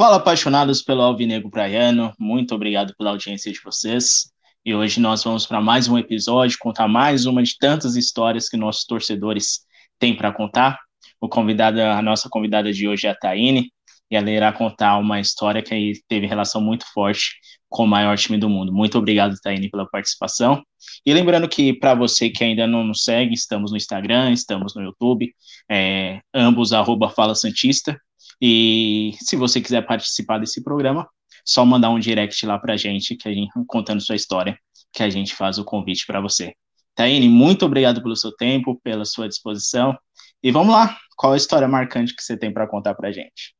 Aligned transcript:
Fala, 0.00 0.16
apaixonados 0.16 0.80
pelo 0.80 1.02
Alvinegro 1.02 1.50
Praiano, 1.50 2.14
muito 2.18 2.54
obrigado 2.54 2.94
pela 2.96 3.10
audiência 3.10 3.52
de 3.52 3.60
vocês. 3.62 4.32
E 4.64 4.74
hoje 4.74 4.98
nós 4.98 5.22
vamos 5.22 5.44
para 5.44 5.60
mais 5.60 5.88
um 5.88 5.98
episódio, 5.98 6.56
contar 6.58 6.88
mais 6.88 7.26
uma 7.26 7.42
de 7.42 7.58
tantas 7.58 7.96
histórias 7.96 8.48
que 8.48 8.56
nossos 8.56 8.86
torcedores 8.86 9.60
têm 9.98 10.16
para 10.16 10.32
contar. 10.32 10.78
O 11.20 11.28
convidado, 11.28 11.82
a 11.82 12.00
nossa 12.00 12.30
convidada 12.30 12.72
de 12.72 12.88
hoje 12.88 13.06
é 13.06 13.10
a 13.10 13.14
Taine, 13.14 13.70
e 14.10 14.16
ela 14.16 14.30
irá 14.30 14.50
contar 14.54 14.96
uma 14.96 15.20
história 15.20 15.62
que 15.62 15.92
teve 16.08 16.26
relação 16.26 16.62
muito 16.62 16.86
forte 16.94 17.34
com 17.68 17.84
o 17.84 17.86
maior 17.86 18.16
time 18.16 18.38
do 18.38 18.48
mundo. 18.48 18.72
Muito 18.72 18.96
obrigado, 18.96 19.36
Taine, 19.42 19.68
pela 19.68 19.86
participação. 19.86 20.62
E 21.04 21.12
lembrando 21.12 21.46
que, 21.46 21.74
para 21.74 21.94
você 21.94 22.30
que 22.30 22.42
ainda 22.42 22.66
não 22.66 22.84
nos 22.84 23.04
segue, 23.04 23.34
estamos 23.34 23.70
no 23.70 23.76
Instagram, 23.76 24.32
estamos 24.32 24.74
no 24.74 24.80
YouTube, 24.80 25.30
é, 25.70 26.22
ambos 26.32 26.72
arroba 26.72 27.10
Fala 27.10 27.34
Santista. 27.34 28.00
E 28.40 29.12
se 29.20 29.36
você 29.36 29.60
quiser 29.60 29.86
participar 29.86 30.38
desse 30.38 30.62
programa, 30.62 31.08
só 31.44 31.64
mandar 31.64 31.90
um 31.90 31.98
direct 31.98 32.44
lá 32.46 32.58
para 32.58 32.74
a 32.74 32.76
gente, 32.76 33.16
que 33.16 33.28
a 33.28 33.32
gente 33.32 33.50
contando 33.66 34.00
sua 34.00 34.16
história, 34.16 34.58
que 34.92 35.02
a 35.02 35.10
gente 35.10 35.34
faz 35.34 35.58
o 35.58 35.64
convite 35.64 36.06
para 36.06 36.20
você. 36.20 36.54
Taine, 36.94 37.28
muito 37.28 37.64
obrigado 37.64 38.02
pelo 38.02 38.16
seu 38.16 38.32
tempo, 38.32 38.80
pela 38.82 39.04
sua 39.04 39.28
disposição. 39.28 39.96
E 40.42 40.50
vamos 40.50 40.72
lá, 40.72 40.98
qual 41.16 41.32
a 41.32 41.36
história 41.36 41.68
marcante 41.68 42.14
que 42.14 42.22
você 42.22 42.36
tem 42.36 42.52
para 42.52 42.66
contar 42.66 42.94
para 42.94 43.08
a 43.08 43.12
gente? 43.12 43.54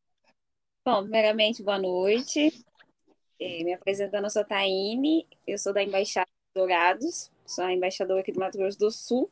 Bom, 0.85 1.03
primeiramente, 1.03 1.63
boa 1.63 1.79
noite. 1.79 2.53
É, 3.39 3.65
me 3.65 3.73
apresentando, 3.73 4.25
eu 4.25 4.31
sou 4.31 4.45
Taine, 4.45 5.27
eu 5.47 5.59
sou 5.59 5.73
da 5.73 5.83
Embaixada 5.83 6.27
Dourados, 6.55 7.31
sou 7.47 7.65
a 7.65 7.73
embaixadora 7.73 8.21
aqui 8.21 8.33
do 8.33 8.41
Mato 8.41 8.59
Grosso 8.59 8.79
do 8.79 8.91
Sul. 8.91 9.31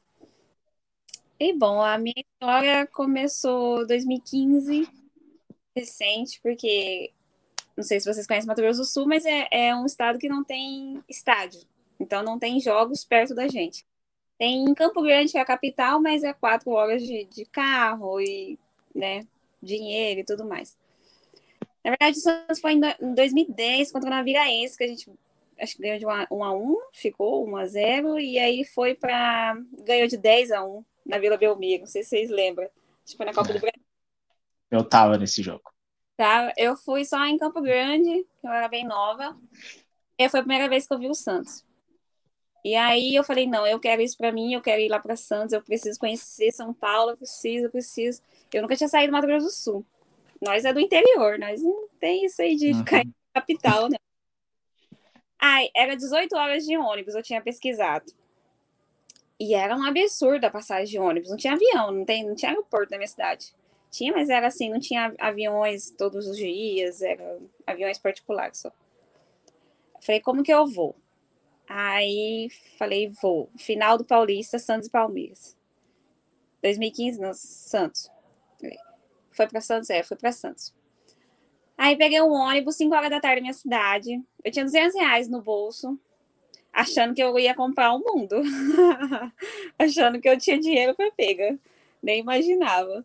E, 1.38 1.52
bom, 1.52 1.80
a 1.82 1.98
minha 1.98 2.14
história 2.16 2.86
começou 2.86 3.82
em 3.82 3.86
2015, 3.86 4.88
recente, 5.78 6.40
porque 6.42 7.12
não 7.76 7.84
sei 7.84 8.00
se 8.00 8.12
vocês 8.12 8.26
conhecem 8.26 8.46
Mato 8.46 8.60
Grosso 8.60 8.80
do 8.80 8.84
Sul, 8.84 9.06
mas 9.06 9.24
é, 9.24 9.48
é 9.50 9.74
um 9.74 9.86
estado 9.86 10.18
que 10.18 10.28
não 10.28 10.42
tem 10.42 11.02
estádio, 11.08 11.60
então 11.98 12.22
não 12.22 12.38
tem 12.38 12.60
jogos 12.60 13.04
perto 13.04 13.34
da 13.34 13.46
gente. 13.48 13.86
Tem 14.38 14.64
em 14.64 14.74
Campo 14.74 15.02
Grande, 15.02 15.32
que 15.32 15.38
é 15.38 15.40
a 15.40 15.44
capital, 15.44 16.00
mas 16.00 16.22
é 16.22 16.32
quatro 16.32 16.70
horas 16.70 17.02
de, 17.02 17.24
de 17.24 17.44
carro 17.44 18.20
e, 18.20 18.58
né, 18.94 19.26
dinheiro 19.62 20.20
e 20.20 20.24
tudo 20.24 20.44
mais. 20.44 20.76
Na 21.84 21.90
verdade, 21.90 22.18
o 22.18 22.20
Santos 22.20 22.60
foi 22.60 22.72
em 22.72 23.14
2010 23.14 23.92
contra 23.92 24.08
o 24.08 24.12
Naviraense, 24.12 24.76
que 24.76 24.84
a 24.84 24.88
gente 24.88 25.10
acho 25.60 25.76
que 25.76 25.82
ganhou 25.82 25.98
de 25.98 26.06
1 26.06 26.44
a 26.44 26.52
1 26.52 26.76
ficou 26.92 27.48
1 27.48 27.56
a 27.56 27.66
0 27.66 28.18
e 28.20 28.38
aí 28.38 28.64
foi 28.64 28.94
para 28.94 29.56
ganhou 29.84 30.06
de 30.06 30.16
10 30.16 30.52
a 30.52 30.64
1 30.64 30.84
na 31.04 31.18
Vila 31.18 31.36
Belmiro, 31.36 31.80
não 31.80 31.86
sei 31.86 32.02
se 32.02 32.10
vocês 32.10 32.30
lembram. 32.30 32.68
Acho 33.04 33.16
foi 33.16 33.26
na 33.26 33.32
Copa 33.32 33.52
do 33.52 33.58
Brasil. 33.58 33.87
Eu 34.70 34.84
tava 34.84 35.16
nesse 35.16 35.42
jogo. 35.42 35.72
Tá, 36.16 36.52
eu 36.56 36.76
fui 36.76 37.04
só 37.04 37.24
em 37.24 37.38
Campo 37.38 37.60
Grande, 37.60 38.26
que 38.40 38.46
eu 38.46 38.50
era 38.50 38.68
bem 38.68 38.84
nova. 38.84 39.36
E 40.18 40.28
foi 40.28 40.40
a 40.40 40.42
primeira 40.42 40.68
vez 40.68 40.86
que 40.86 40.92
eu 40.92 40.98
vi 40.98 41.08
o 41.08 41.14
Santos. 41.14 41.64
E 42.64 42.74
aí 42.74 43.14
eu 43.14 43.22
falei, 43.22 43.46
não, 43.46 43.66
eu 43.66 43.78
quero 43.78 44.02
isso 44.02 44.16
para 44.18 44.32
mim, 44.32 44.52
eu 44.52 44.60
quero 44.60 44.80
ir 44.80 44.88
lá 44.88 44.98
para 44.98 45.16
Santos, 45.16 45.52
eu 45.52 45.62
preciso 45.62 45.98
conhecer 45.98 46.50
São 46.50 46.74
Paulo, 46.74 47.12
eu 47.12 47.16
preciso, 47.16 47.66
eu 47.66 47.70
preciso. 47.70 48.20
Eu 48.52 48.62
nunca 48.62 48.76
tinha 48.76 48.88
saído 48.88 49.12
do 49.12 49.14
Mato 49.14 49.26
Grosso 49.26 49.46
do 49.46 49.52
Sul. 49.52 49.86
Nós 50.42 50.64
é 50.64 50.72
do 50.72 50.80
interior, 50.80 51.38
nós 51.38 51.62
não 51.62 51.88
tem 52.00 52.24
isso 52.24 52.42
aí 52.42 52.56
de 52.56 52.72
uhum. 52.72 52.78
ficar 52.78 53.00
em 53.02 53.14
capital, 53.32 53.88
né? 53.88 53.96
Ai, 55.40 55.68
era 55.74 55.96
18 55.96 56.36
horas 56.36 56.64
de 56.64 56.76
ônibus, 56.76 57.14
eu 57.14 57.22
tinha 57.22 57.40
pesquisado. 57.40 58.12
E 59.38 59.54
era 59.54 59.76
um 59.76 59.84
absurdo 59.84 60.44
a 60.44 60.50
passagem 60.50 60.86
de 60.86 60.98
ônibus. 60.98 61.30
Não 61.30 61.36
tinha 61.36 61.52
avião, 61.52 61.92
não, 61.92 62.04
tem, 62.04 62.26
não 62.26 62.34
tinha 62.34 62.50
aeroporto 62.50 62.90
na 62.90 62.98
minha 62.98 63.06
cidade. 63.06 63.54
Tinha, 63.90 64.12
mas 64.12 64.28
era 64.28 64.46
assim, 64.48 64.70
não 64.70 64.80
tinha 64.80 65.14
aviões 65.18 65.90
todos 65.90 66.26
os 66.26 66.36
dias, 66.36 67.00
eram 67.00 67.48
aviões 67.66 67.98
particulares 67.98 68.58
só. 68.58 68.72
Falei, 70.00 70.20
como 70.20 70.42
que 70.42 70.52
eu 70.52 70.66
vou? 70.66 70.94
Aí 71.68 72.48
falei, 72.78 73.08
vou. 73.20 73.50
Final 73.56 73.98
do 73.98 74.04
Paulista, 74.04 74.58
Santos 74.58 74.88
e 74.88 74.90
Palmeiras. 74.90 75.56
2015, 76.62 77.20
não, 77.20 77.32
Santos. 77.34 78.10
Foi 79.30 79.46
para 79.46 79.60
Santos? 79.60 79.90
É, 79.90 80.02
foi 80.02 80.16
para 80.16 80.32
Santos. 80.32 80.74
Aí 81.76 81.96
peguei 81.96 82.20
um 82.20 82.32
ônibus, 82.32 82.76
5 82.76 82.92
horas 82.94 83.10
da 83.10 83.20
tarde 83.20 83.36
na 83.36 83.42
minha 83.42 83.52
cidade. 83.52 84.20
Eu 84.42 84.50
tinha 84.50 84.64
200 84.64 84.96
reais 84.96 85.28
no 85.28 85.40
bolso, 85.40 85.96
achando 86.72 87.14
que 87.14 87.22
eu 87.22 87.38
ia 87.38 87.54
comprar 87.54 87.92
o 87.92 87.98
um 87.98 88.00
mundo. 88.00 88.34
achando 89.78 90.20
que 90.20 90.28
eu 90.28 90.36
tinha 90.36 90.58
dinheiro 90.58 90.96
para 90.96 91.12
pegar. 91.12 91.56
Nem 92.02 92.20
imaginava. 92.20 93.04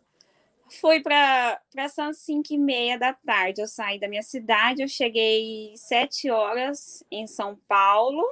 Fui 0.80 1.00
para 1.00 1.60
Santos 1.88 2.20
5 2.20 2.52
e 2.52 2.58
meia 2.58 2.98
da 2.98 3.12
tarde. 3.12 3.60
Eu 3.60 3.68
saí 3.68 3.98
da 3.98 4.08
minha 4.08 4.22
cidade, 4.22 4.82
eu 4.82 4.88
cheguei 4.88 5.74
7 5.76 6.30
horas 6.30 7.04
em 7.10 7.26
São 7.26 7.56
Paulo. 7.68 8.22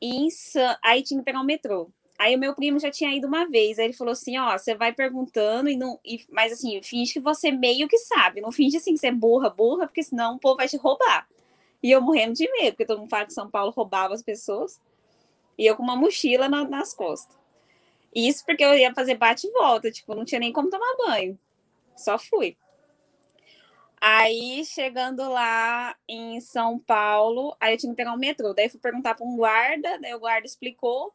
E 0.00 0.16
em 0.16 0.30
San... 0.30 0.76
aí 0.82 1.02
tinha 1.02 1.20
que 1.20 1.24
pegar 1.24 1.40
o 1.40 1.44
metrô. 1.44 1.90
Aí 2.18 2.36
o 2.36 2.38
meu 2.38 2.54
primo 2.54 2.78
já 2.78 2.90
tinha 2.90 3.14
ido 3.14 3.26
uma 3.26 3.48
vez. 3.48 3.78
Aí 3.78 3.86
ele 3.86 3.92
falou 3.92 4.12
assim: 4.12 4.38
ó, 4.38 4.56
você 4.56 4.74
vai 4.74 4.92
perguntando, 4.92 5.68
e 5.68 5.76
não. 5.76 5.98
E, 6.04 6.24
mas 6.30 6.52
assim, 6.52 6.80
finge 6.82 7.12
que 7.12 7.20
você 7.20 7.50
meio 7.50 7.88
que 7.88 7.98
sabe. 7.98 8.40
Não 8.40 8.52
finge 8.52 8.76
assim 8.76 8.94
que 8.94 9.00
você 9.00 9.08
é 9.08 9.12
burra, 9.12 9.50
burra, 9.50 9.86
porque 9.86 10.02
senão 10.02 10.36
o 10.36 10.38
povo 10.38 10.56
vai 10.56 10.68
te 10.68 10.76
roubar. 10.76 11.26
E 11.82 11.90
eu 11.90 12.00
morrendo 12.00 12.34
de 12.34 12.48
medo, 12.52 12.72
porque 12.72 12.86
todo 12.86 13.00
mundo 13.00 13.10
fala 13.10 13.26
que 13.26 13.32
São 13.32 13.50
Paulo 13.50 13.72
roubava 13.72 14.14
as 14.14 14.22
pessoas. 14.22 14.80
E 15.58 15.66
eu 15.66 15.76
com 15.76 15.82
uma 15.82 15.96
mochila 15.96 16.48
na, 16.48 16.64
nas 16.68 16.94
costas. 16.94 17.41
Isso 18.14 18.44
porque 18.44 18.64
eu 18.64 18.74
ia 18.74 18.94
fazer 18.94 19.14
bate 19.14 19.46
e 19.46 19.52
volta, 19.52 19.90
tipo, 19.90 20.14
não 20.14 20.24
tinha 20.24 20.38
nem 20.38 20.52
como 20.52 20.70
tomar 20.70 20.96
banho. 20.98 21.38
Só 21.96 22.18
fui. 22.18 22.56
Aí, 24.00 24.64
chegando 24.64 25.28
lá 25.30 25.96
em 26.08 26.40
São 26.40 26.78
Paulo, 26.78 27.56
aí 27.60 27.74
eu 27.74 27.78
tinha 27.78 27.92
que 27.92 27.96
pegar 27.96 28.12
um 28.12 28.18
metrô. 28.18 28.52
Daí 28.52 28.68
fui 28.68 28.80
perguntar 28.80 29.14
para 29.14 29.24
um 29.24 29.36
guarda, 29.36 29.98
daí 30.00 30.12
o 30.12 30.18
guarda 30.18 30.46
explicou. 30.46 31.14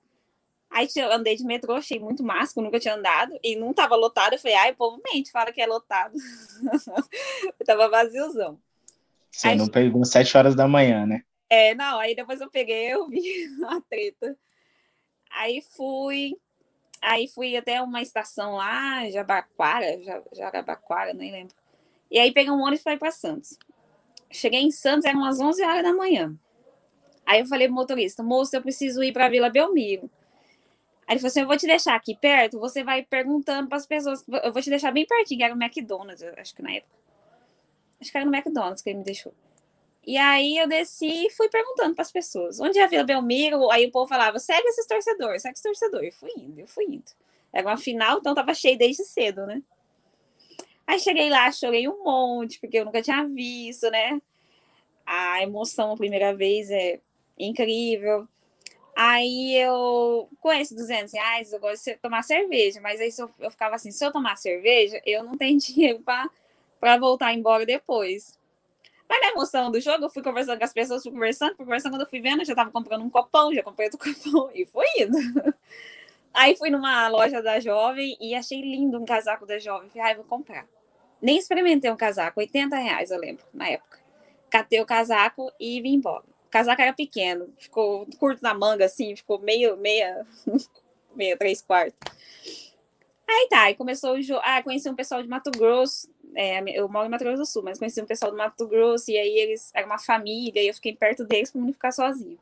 Aí 0.69 0.87
eu 0.95 1.11
andei 1.11 1.35
de 1.35 1.43
metrô, 1.43 1.73
achei 1.73 1.99
muito 1.99 2.23
massa, 2.23 2.61
nunca 2.61 2.79
tinha 2.79 2.95
andado, 2.95 3.37
e 3.43 3.55
não 3.55 3.73
tava 3.73 3.95
lotado. 3.95 4.33
Eu 4.33 4.39
falei, 4.39 4.55
ai, 4.55 4.71
o 4.71 4.75
povo 4.75 5.01
mente, 5.11 5.31
fala 5.31 5.51
que 5.51 5.61
é 5.61 5.65
lotado. 5.65 6.13
eu 7.59 7.65
tava 7.65 7.89
vaziozão. 7.89 8.59
Você 9.31 9.49
aí, 9.49 9.57
não 9.57 9.67
pegou 9.67 10.03
sete 10.03 10.37
horas 10.37 10.55
da 10.55 10.67
manhã, 10.67 11.05
né? 11.05 11.23
É, 11.49 11.73
não, 11.75 11.99
aí 11.99 12.15
depois 12.15 12.41
eu 12.41 12.49
peguei, 12.49 12.93
eu 12.93 13.07
vi 13.07 13.21
a 13.67 13.81
treta. 13.81 14.37
Aí 15.29 15.61
fui, 15.75 16.37
aí 17.01 17.27
fui 17.27 17.55
até 17.55 17.81
uma 17.81 18.01
estação 18.01 18.55
lá, 18.55 19.09
Jabaquara, 19.09 19.99
Jarabaquara, 20.33 21.13
nem 21.13 21.31
lembro. 21.31 21.55
E 22.09 22.19
aí 22.19 22.31
peguei 22.31 22.51
um 22.51 22.61
ônibus 22.61 22.83
para 22.83 22.93
ir 22.93 22.99
para 22.99 23.11
Santos. 23.11 23.57
Cheguei 24.31 24.61
em 24.61 24.71
Santos, 24.71 25.05
eram 25.05 25.19
umas 25.19 25.39
11 25.39 25.63
horas 25.63 25.83
da 25.83 25.93
manhã. 25.93 26.35
Aí 27.25 27.41
eu 27.41 27.45
falei 27.45 27.67
pro 27.67 27.75
motorista, 27.75 28.23
moço, 28.23 28.55
eu 28.55 28.61
preciso 28.61 29.03
ir 29.03 29.11
para 29.11 29.29
Vila 29.29 29.49
Belmiro. 29.49 30.09
Aí 31.05 31.13
ele 31.13 31.19
falou 31.19 31.29
assim: 31.29 31.41
eu 31.41 31.47
vou 31.47 31.57
te 31.57 31.65
deixar 31.65 31.95
aqui 31.95 32.15
perto, 32.15 32.59
você 32.59 32.83
vai 32.83 33.03
perguntando 33.03 33.67
para 33.67 33.77
as 33.77 33.85
pessoas. 33.85 34.25
Eu 34.43 34.51
vou 34.51 34.61
te 34.61 34.69
deixar 34.69 34.91
bem 34.91 35.05
pertinho, 35.05 35.39
que 35.39 35.43
era 35.43 35.53
o 35.53 35.61
McDonald's, 35.61 36.21
acho 36.23 36.55
que 36.55 36.61
na 36.61 36.73
época. 36.73 36.95
Acho 37.99 38.11
que 38.11 38.17
era 38.17 38.25
no 38.25 38.35
McDonald's 38.35 38.81
que 38.81 38.89
ele 38.89 38.99
me 38.99 39.05
deixou. 39.05 39.33
E 40.07 40.15
aí 40.15 40.57
eu 40.57 40.69
desci 40.69 41.25
e 41.27 41.29
fui 41.29 41.49
perguntando 41.49 41.93
para 41.93 42.01
as 42.01 42.11
pessoas: 42.11 42.61
onde 42.61 42.79
é 42.79 42.83
a 42.85 42.87
Vila 42.87 43.03
Belmiro? 43.03 43.69
Aí 43.69 43.85
o 43.87 43.91
povo 43.91 44.07
falava: 44.07 44.39
segue 44.39 44.65
esses 44.69 44.87
torcedores, 44.87 45.41
segue 45.41 45.53
esses 45.53 45.63
torcedores. 45.63 46.13
Eu 46.13 46.19
fui 46.19 46.31
indo, 46.41 46.61
eu 46.61 46.67
fui 46.67 46.85
indo. 46.85 47.11
Era 47.51 47.67
uma 47.67 47.77
final, 47.77 48.19
então 48.19 48.33
tava 48.33 48.53
cheio 48.53 48.77
desde 48.77 49.03
cedo, 49.03 49.45
né? 49.45 49.61
Aí 50.87 50.97
cheguei 51.01 51.29
lá, 51.29 51.51
chorei 51.51 51.89
um 51.89 52.05
monte, 52.05 52.57
porque 52.61 52.77
eu 52.77 52.85
nunca 52.85 53.01
tinha 53.01 53.27
visto, 53.27 53.91
né? 53.91 54.21
A 55.05 55.43
emoção 55.43 55.91
a 55.91 55.97
primeira 55.97 56.33
vez 56.33 56.71
é 56.71 57.01
incrível. 57.37 58.25
Aí 58.95 59.55
eu, 59.55 60.29
com 60.39 60.51
esses 60.53 60.75
200 60.75 61.13
reais, 61.13 61.51
eu 61.51 61.59
gosto 61.59 61.83
de 61.83 61.97
tomar 61.97 62.23
cerveja, 62.23 62.79
mas 62.79 63.01
aí 63.01 63.09
eu, 63.19 63.29
eu 63.39 63.51
ficava 63.51 63.75
assim: 63.75 63.91
se 63.91 64.05
eu 64.05 64.11
tomar 64.13 64.37
cerveja, 64.37 65.01
eu 65.05 65.21
não 65.25 65.37
tenho 65.37 65.59
dinheiro 65.59 66.01
para 66.79 66.97
voltar 66.97 67.33
embora 67.33 67.65
depois. 67.65 68.36
Mas 69.09 69.21
na 69.21 69.29
emoção 69.29 69.71
do 69.71 69.79
jogo, 69.79 70.05
eu 70.05 70.09
fui 70.09 70.21
conversando 70.21 70.57
com 70.57 70.65
as 70.65 70.73
pessoas, 70.73 71.03
fui 71.03 71.11
conversando, 71.11 71.55
fui 71.55 71.65
conversando, 71.65 71.93
quando 71.93 72.01
eu 72.01 72.09
fui 72.09 72.21
vendo, 72.21 72.41
eu 72.41 72.45
já 72.45 72.55
tava 72.55 72.71
comprando 72.71 73.03
um 73.03 73.09
copão, 73.09 73.53
já 73.53 73.63
comprei 73.63 73.87
outro 73.87 73.99
copão, 74.13 74.49
e 74.53 74.65
fui 74.65 74.85
indo. 74.99 75.17
Aí 76.33 76.55
fui 76.55 76.69
numa 76.69 77.07
loja 77.07 77.41
da 77.41 77.59
Jovem 77.59 78.17
e 78.19 78.35
achei 78.35 78.61
lindo 78.61 78.99
um 78.99 79.05
casaco 79.05 79.45
da 79.45 79.57
Jovem. 79.57 79.89
Falei, 79.89 80.11
ah, 80.11 80.15
vou 80.15 80.25
comprar. 80.25 80.67
Nem 81.21 81.37
experimentei 81.37 81.89
um 81.89 81.95
casaco, 81.95 82.39
80 82.39 82.75
reais, 82.75 83.09
eu 83.09 83.19
lembro, 83.19 83.43
na 83.53 83.67
época. 83.69 83.99
Catei 84.49 84.79
o 84.81 84.85
casaco 84.85 85.51
e 85.59 85.81
vim 85.81 85.95
embora 85.95 86.23
o 86.47 86.49
casaco 86.49 86.81
era 86.81 86.93
pequeno, 86.93 87.53
ficou 87.57 88.07
curto 88.17 88.41
na 88.41 88.53
manga, 88.53 88.85
assim, 88.85 89.15
ficou 89.15 89.37
meio, 89.39 89.75
meia, 89.75 90.25
meia, 91.13 91.37
três 91.37 91.61
quartos. 91.61 91.99
Aí 93.29 93.47
tá, 93.49 93.63
aí 93.63 93.75
começou 93.75 94.13
o 94.13 94.21
jogo. 94.21 94.39
Ah, 94.43 94.63
conheci 94.63 94.89
um 94.89 94.95
pessoal 94.95 95.21
de 95.21 95.27
Mato 95.27 95.51
Grosso. 95.51 96.09
É, 96.39 96.61
eu 96.79 96.87
moro 96.87 97.07
em 97.07 97.09
Mato 97.09 97.23
Grosso 97.23 97.39
do 97.39 97.45
Sul, 97.47 97.63
mas 97.63 97.79
conheci 97.79 97.99
um 97.99 98.05
pessoal 98.05 98.29
do 98.29 98.37
Mato 98.37 98.67
Grosso, 98.67 99.09
e 99.09 99.17
aí 99.17 99.39
eles 99.39 99.71
eram 99.73 99.87
uma 99.87 99.97
família, 99.97 100.61
e 100.61 100.67
eu 100.67 100.73
fiquei 100.75 100.95
perto 100.95 101.25
deles 101.25 101.49
para 101.49 101.59
não 101.59 101.73
ficar 101.73 101.91
sozinho. 101.91 102.37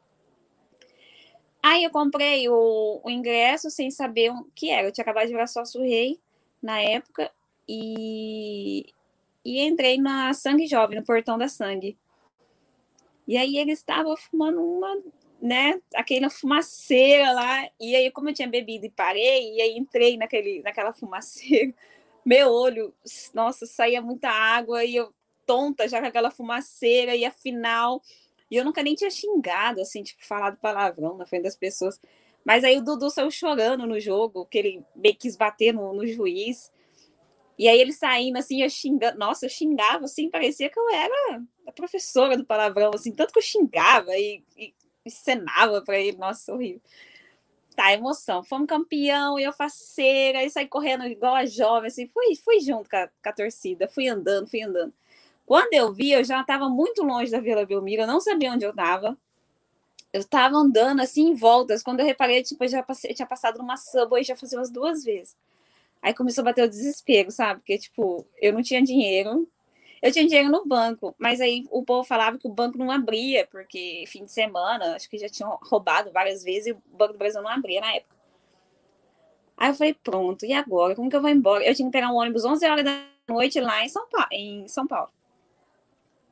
Aí 1.63 1.81
eu 1.85 1.89
comprei 1.89 2.49
o, 2.49 2.99
o, 3.01 3.09
ingresso 3.09 3.71
sem 3.71 3.89
saber 3.89 4.31
o 4.31 4.43
que 4.53 4.69
era. 4.69 4.87
Eu 4.87 4.91
tinha 4.91 5.01
acabado 5.01 5.27
de 5.27 5.31
virar 5.31 5.47
sócio 5.47 5.81
rei 5.81 6.19
na 6.61 6.81
época, 6.81 7.31
e 7.69 8.93
e 9.45 9.61
entrei 9.61 9.97
na 9.97 10.33
Sangue 10.33 10.67
Jovem, 10.67 10.99
no 10.99 11.05
Portão 11.05 11.37
da 11.37 11.47
Sangue. 11.47 11.97
E 13.25 13.37
aí 13.37 13.57
ele 13.57 13.71
estava 13.71 14.13
fumando 14.17 14.61
uma, 14.61 14.97
né, 15.41 15.79
aquela 15.95 16.29
fumaceira 16.29 17.31
lá, 17.31 17.69
e 17.79 17.95
aí 17.95 18.11
como 18.11 18.29
eu 18.29 18.33
tinha 18.33 18.47
bebido 18.47 18.87
e 18.87 18.89
parei, 18.89 19.53
e 19.55 19.61
aí 19.61 19.77
entrei 19.77 20.17
naquele, 20.17 20.61
naquela 20.63 20.91
fumaceira, 20.91 21.73
meu 22.25 22.49
olho, 22.49 22.93
nossa, 23.33 23.65
saía 23.67 24.01
muita 24.01 24.29
água, 24.29 24.83
e 24.83 24.95
eu 24.95 25.13
tonta 25.45 25.87
já 25.87 26.01
com 26.01 26.07
aquela 26.07 26.31
fumaceira, 26.31 27.15
e 27.15 27.23
afinal, 27.23 28.01
e 28.49 28.55
eu 28.55 28.65
nunca 28.65 28.81
nem 28.81 28.95
tinha 28.95 29.11
xingado, 29.11 29.79
assim, 29.79 30.01
tipo, 30.01 30.25
falado 30.25 30.57
palavrão 30.57 31.15
na 31.15 31.25
frente 31.25 31.43
das 31.43 31.55
pessoas, 31.55 31.99
mas 32.43 32.63
aí 32.63 32.77
o 32.77 32.83
Dudu 32.83 33.09
saiu 33.09 33.29
chorando 33.29 33.85
no 33.85 33.99
jogo, 33.99 34.45
que 34.45 34.57
ele 34.57 34.83
meio 34.95 35.15
quis 35.15 35.35
bater 35.35 35.71
no, 35.73 35.93
no 35.93 36.05
juiz, 36.07 36.71
e 37.57 37.67
aí 37.67 37.79
ele 37.79 37.93
saindo 37.93 38.37
assim, 38.37 38.63
eu 38.63 38.69
xingando, 38.69 39.17
nossa, 39.17 39.45
eu 39.45 39.49
xingava 39.49 40.05
assim, 40.05 40.29
parecia 40.29 40.69
que 40.69 40.79
eu 40.79 40.89
era 40.89 41.43
a 41.67 41.71
professora 41.71 42.35
do 42.37 42.45
palavrão, 42.45 42.91
assim, 42.93 43.11
tanto 43.11 43.31
que 43.31 43.39
eu 43.39 43.43
xingava 43.43 44.11
e, 44.17 44.43
e 44.57 44.73
encenava 45.05 45.81
para 45.81 45.99
ele, 45.99 46.17
nossa, 46.17 46.53
horrível. 46.53 46.81
Tá, 47.75 47.91
emoção. 47.93 48.43
Fomos 48.43 48.67
campeão 48.67 49.37
eu 49.37 49.51
faceira, 49.51 50.43
e 50.43 50.49
saí 50.49 50.67
correndo 50.67 51.05
igual 51.05 51.35
a 51.35 51.45
jovem, 51.45 51.87
assim, 51.87 52.07
fui, 52.07 52.35
fui 52.35 52.59
junto 52.61 52.89
com 52.89 52.95
a, 52.95 53.07
com 53.07 53.29
a 53.29 53.33
torcida, 53.33 53.87
fui 53.87 54.07
andando, 54.07 54.47
fui 54.49 54.61
andando. 54.61 54.93
Quando 55.45 55.73
eu 55.73 55.93
vi, 55.93 56.11
eu 56.11 56.23
já 56.23 56.41
estava 56.41 56.69
muito 56.69 57.03
longe 57.03 57.31
da 57.31 57.39
Vila 57.39 57.65
Belmiro, 57.65 58.03
eu 58.03 58.07
não 58.07 58.21
sabia 58.21 58.51
onde 58.51 58.65
eu 58.65 58.71
estava. 58.71 59.17
Eu 60.13 60.21
estava 60.21 60.55
andando 60.57 61.01
assim 61.01 61.29
em 61.29 61.35
voltas. 61.35 61.83
Quando 61.83 61.99
eu 61.99 62.05
reparei, 62.05 62.41
tipo, 62.43 62.63
eu 62.63 62.67
já 62.69 62.83
passei, 62.83 63.11
eu 63.11 63.15
tinha 63.15 63.27
passado 63.27 63.57
numa 63.59 63.77
subway 63.77 64.23
já 64.23 64.35
fazia 64.35 64.57
umas 64.59 64.71
duas 64.71 65.03
vezes. 65.03 65.35
Aí 66.01 66.13
começou 66.13 66.41
a 66.43 66.45
bater 66.45 66.65
o 66.65 66.69
desespero, 66.69 67.31
sabe? 67.31 67.61
Porque, 67.61 67.77
tipo, 67.79 68.25
eu 68.41 68.53
não 68.53 68.63
tinha 68.63 68.81
dinheiro. 68.83 69.47
Eu 70.05 70.11
tinha 70.11 70.27
dinheiro 70.27 70.51
no 70.51 70.63
banco, 70.63 71.15
mas 71.17 71.41
aí 71.41 71.65
o 71.71 71.83
povo 71.83 72.03
falava 72.03 72.37
que 72.37 72.47
o 72.47 72.51
banco 72.51 72.77
não 72.77 72.91
abria, 72.91 73.47
porque 73.47 74.03
fim 74.05 74.23
de 74.23 74.31
semana, 74.31 74.95
acho 74.95 75.09
que 75.09 75.17
já 75.17 75.27
tinham 75.27 75.57
roubado 75.63 76.11
várias 76.11 76.43
vezes 76.43 76.67
e 76.67 76.71
o 76.73 76.81
Banco 76.95 77.13
do 77.13 77.17
Brasil 77.17 77.41
não 77.41 77.49
abria 77.49 77.81
na 77.81 77.91
época. 77.91 78.15
Aí 79.57 79.71
eu 79.71 79.73
falei, 79.73 79.95
pronto, 79.95 80.45
e 80.45 80.53
agora? 80.53 80.93
Como 80.95 81.09
que 81.09 81.15
eu 81.15 81.21
vou 81.21 81.29
embora? 81.31 81.65
Eu 81.65 81.73
tinha 81.73 81.87
que 81.87 81.91
pegar 81.91 82.11
um 82.11 82.17
ônibus 82.17 82.45
11 82.45 82.63
horas 82.67 82.85
da 82.85 83.03
noite 83.27 83.59
lá 83.59 83.83
em 83.83 83.89
São 83.89 84.07
Paulo. 84.07 84.27
Em 84.31 84.67
São 84.67 84.85
Paulo. 84.85 85.09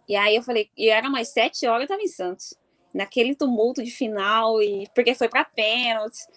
E 0.08 0.16
aí 0.16 0.36
eu 0.36 0.44
falei, 0.44 0.70
e 0.78 0.90
era 0.90 1.10
mais 1.10 1.30
7 1.30 1.66
horas, 1.66 1.86
eu 1.86 1.88
tava 1.88 2.04
em 2.04 2.08
Santos. 2.08 2.54
Naquele 2.94 3.34
tumulto 3.34 3.82
de 3.82 3.90
final, 3.90 4.62
e 4.62 4.88
porque 4.94 5.16
foi 5.16 5.28
para 5.28 5.46
pênaltis. 5.46 6.28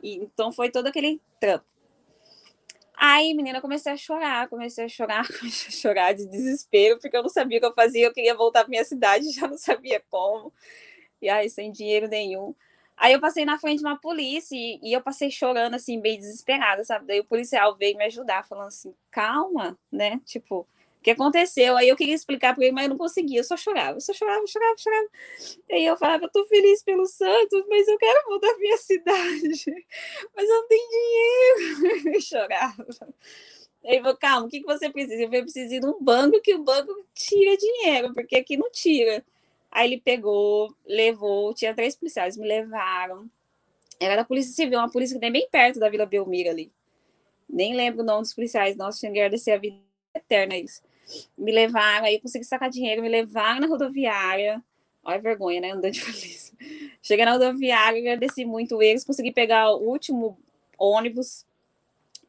E, 0.00 0.18
então 0.18 0.52
foi 0.52 0.70
todo 0.70 0.86
aquele 0.86 1.20
trampo. 1.40 1.64
Aí, 2.96 3.34
menina, 3.34 3.58
eu 3.58 3.62
comecei 3.62 3.92
a 3.92 3.96
chorar, 3.96 4.48
comecei 4.48 4.84
a 4.84 4.88
chorar, 4.88 5.26
comecei 5.38 5.68
a 5.68 5.72
chorar 5.72 6.12
de 6.14 6.26
desespero, 6.26 6.98
porque 6.98 7.16
eu 7.16 7.22
não 7.22 7.28
sabia 7.28 7.58
o 7.58 7.60
que 7.60 7.66
eu 7.66 7.74
fazia, 7.74 8.06
eu 8.06 8.12
queria 8.12 8.34
voltar 8.34 8.60
para 8.60 8.70
minha 8.70 8.84
cidade, 8.84 9.30
já 9.32 9.48
não 9.48 9.58
sabia 9.58 10.02
como. 10.10 10.52
E 11.20 11.28
aí, 11.28 11.50
sem 11.50 11.72
dinheiro 11.72 12.08
nenhum. 12.08 12.54
Aí 12.96 13.12
eu 13.12 13.20
passei 13.20 13.44
na 13.44 13.58
frente 13.58 13.80
de 13.80 13.86
uma 13.86 13.98
polícia 13.98 14.56
e, 14.56 14.78
e 14.82 14.92
eu 14.92 15.02
passei 15.02 15.30
chorando, 15.30 15.74
assim, 15.74 16.00
bem 16.00 16.18
desesperada, 16.18 16.84
sabe? 16.84 17.06
Daí 17.06 17.20
o 17.20 17.24
policial 17.24 17.76
veio 17.76 17.96
me 17.98 18.04
ajudar, 18.04 18.46
falando 18.46 18.68
assim, 18.68 18.94
calma, 19.10 19.78
né? 19.90 20.20
Tipo, 20.24 20.66
que 21.04 21.10
aconteceu. 21.10 21.76
Aí 21.76 21.88
eu 21.88 21.96
queria 21.96 22.14
explicar 22.14 22.54
para 22.54 22.64
ele, 22.64 22.72
mas 22.72 22.84
eu 22.84 22.90
não 22.90 22.96
conseguia, 22.96 23.40
eu 23.40 23.44
só 23.44 23.56
chorava, 23.56 23.98
eu 23.98 24.00
só 24.00 24.14
chorava, 24.14 24.44
chorava, 24.46 24.74
chorava. 24.78 25.08
Aí 25.70 25.84
eu 25.84 25.96
falava, 25.98 26.24
eu 26.24 26.30
tô 26.30 26.44
feliz 26.46 26.82
pelo 26.82 27.04
Santos, 27.06 27.62
mas 27.68 27.86
eu 27.86 27.98
quero 27.98 28.26
voltar 28.26 28.48
à 28.48 28.56
minha 28.56 28.76
cidade, 28.78 29.86
mas 30.34 30.48
eu 30.48 30.54
não 30.56 30.66
tenho 30.66 30.88
dinheiro. 30.90 32.10
Eu 32.14 32.20
chorava. 32.20 32.86
Aí 33.84 33.98
falou, 33.98 34.16
calma, 34.16 34.46
o 34.46 34.48
que, 34.48 34.60
que 34.60 34.66
você 34.66 34.88
precisa? 34.88 35.22
Eu 35.22 35.26
falei, 35.26 35.42
preciso 35.42 35.74
ir 35.74 35.80
num 35.80 36.02
banco 36.02 36.40
que 36.40 36.54
o 36.54 36.62
banco 36.64 36.90
tira 37.12 37.56
dinheiro, 37.56 38.14
porque 38.14 38.36
aqui 38.36 38.56
não 38.56 38.70
tira. 38.70 39.22
Aí 39.70 39.88
ele 39.88 40.00
pegou, 40.00 40.74
levou, 40.86 41.52
tinha 41.52 41.74
três 41.74 41.94
policiais, 41.94 42.36
me 42.36 42.46
levaram. 42.46 43.28
Era 44.00 44.16
da 44.16 44.24
Polícia 44.24 44.52
Civil, 44.54 44.78
uma 44.78 44.90
polícia 44.90 45.14
que 45.14 45.20
tem 45.20 45.32
bem 45.32 45.48
perto 45.50 45.78
da 45.78 45.90
Vila 45.90 46.06
Belmira 46.06 46.50
ali. 46.50 46.72
Nem 47.48 47.74
lembro 47.74 48.02
o 48.02 48.06
nome 48.06 48.22
dos 48.22 48.32
policiais, 48.32 48.76
nossa, 48.76 49.00
tinha 49.00 49.12
que 49.12 49.18
agradecer 49.18 49.52
a 49.52 49.58
vida 49.58 49.76
eterna 50.14 50.56
isso 50.56 50.82
me 51.36 51.52
levaram, 51.52 52.06
aí 52.06 52.14
eu 52.14 52.20
consegui 52.20 52.44
sacar 52.44 52.70
dinheiro, 52.70 53.02
me 53.02 53.08
levaram 53.08 53.60
na 53.60 53.66
rodoviária. 53.66 54.62
Olha 55.04 55.16
a 55.16 55.20
vergonha, 55.20 55.60
né? 55.60 55.70
Andando 55.70 55.92
de 55.92 56.00
polícia. 56.04 56.56
Cheguei 57.02 57.24
na 57.24 57.32
rodoviária, 57.32 58.00
agradeci 58.00 58.44
muito 58.44 58.82
eles, 58.82 59.04
consegui 59.04 59.32
pegar 59.32 59.70
o 59.70 59.88
último 59.88 60.38
ônibus. 60.78 61.44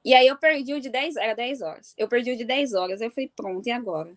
E 0.04 0.14
aí 0.14 0.28
eu 0.28 0.38
perdi 0.38 0.74
o 0.74 0.80
de 0.82 0.90
10, 0.90 1.16
era 1.16 1.34
10 1.34 1.62
horas. 1.62 1.94
Eu 1.98 2.08
perdi 2.08 2.32
o 2.32 2.38
de 2.38 2.44
10 2.44 2.74
horas, 2.74 3.02
aí 3.02 3.08
eu 3.08 3.12
falei, 3.12 3.32
pronto, 3.36 3.66
e 3.68 3.72
agora? 3.72 4.16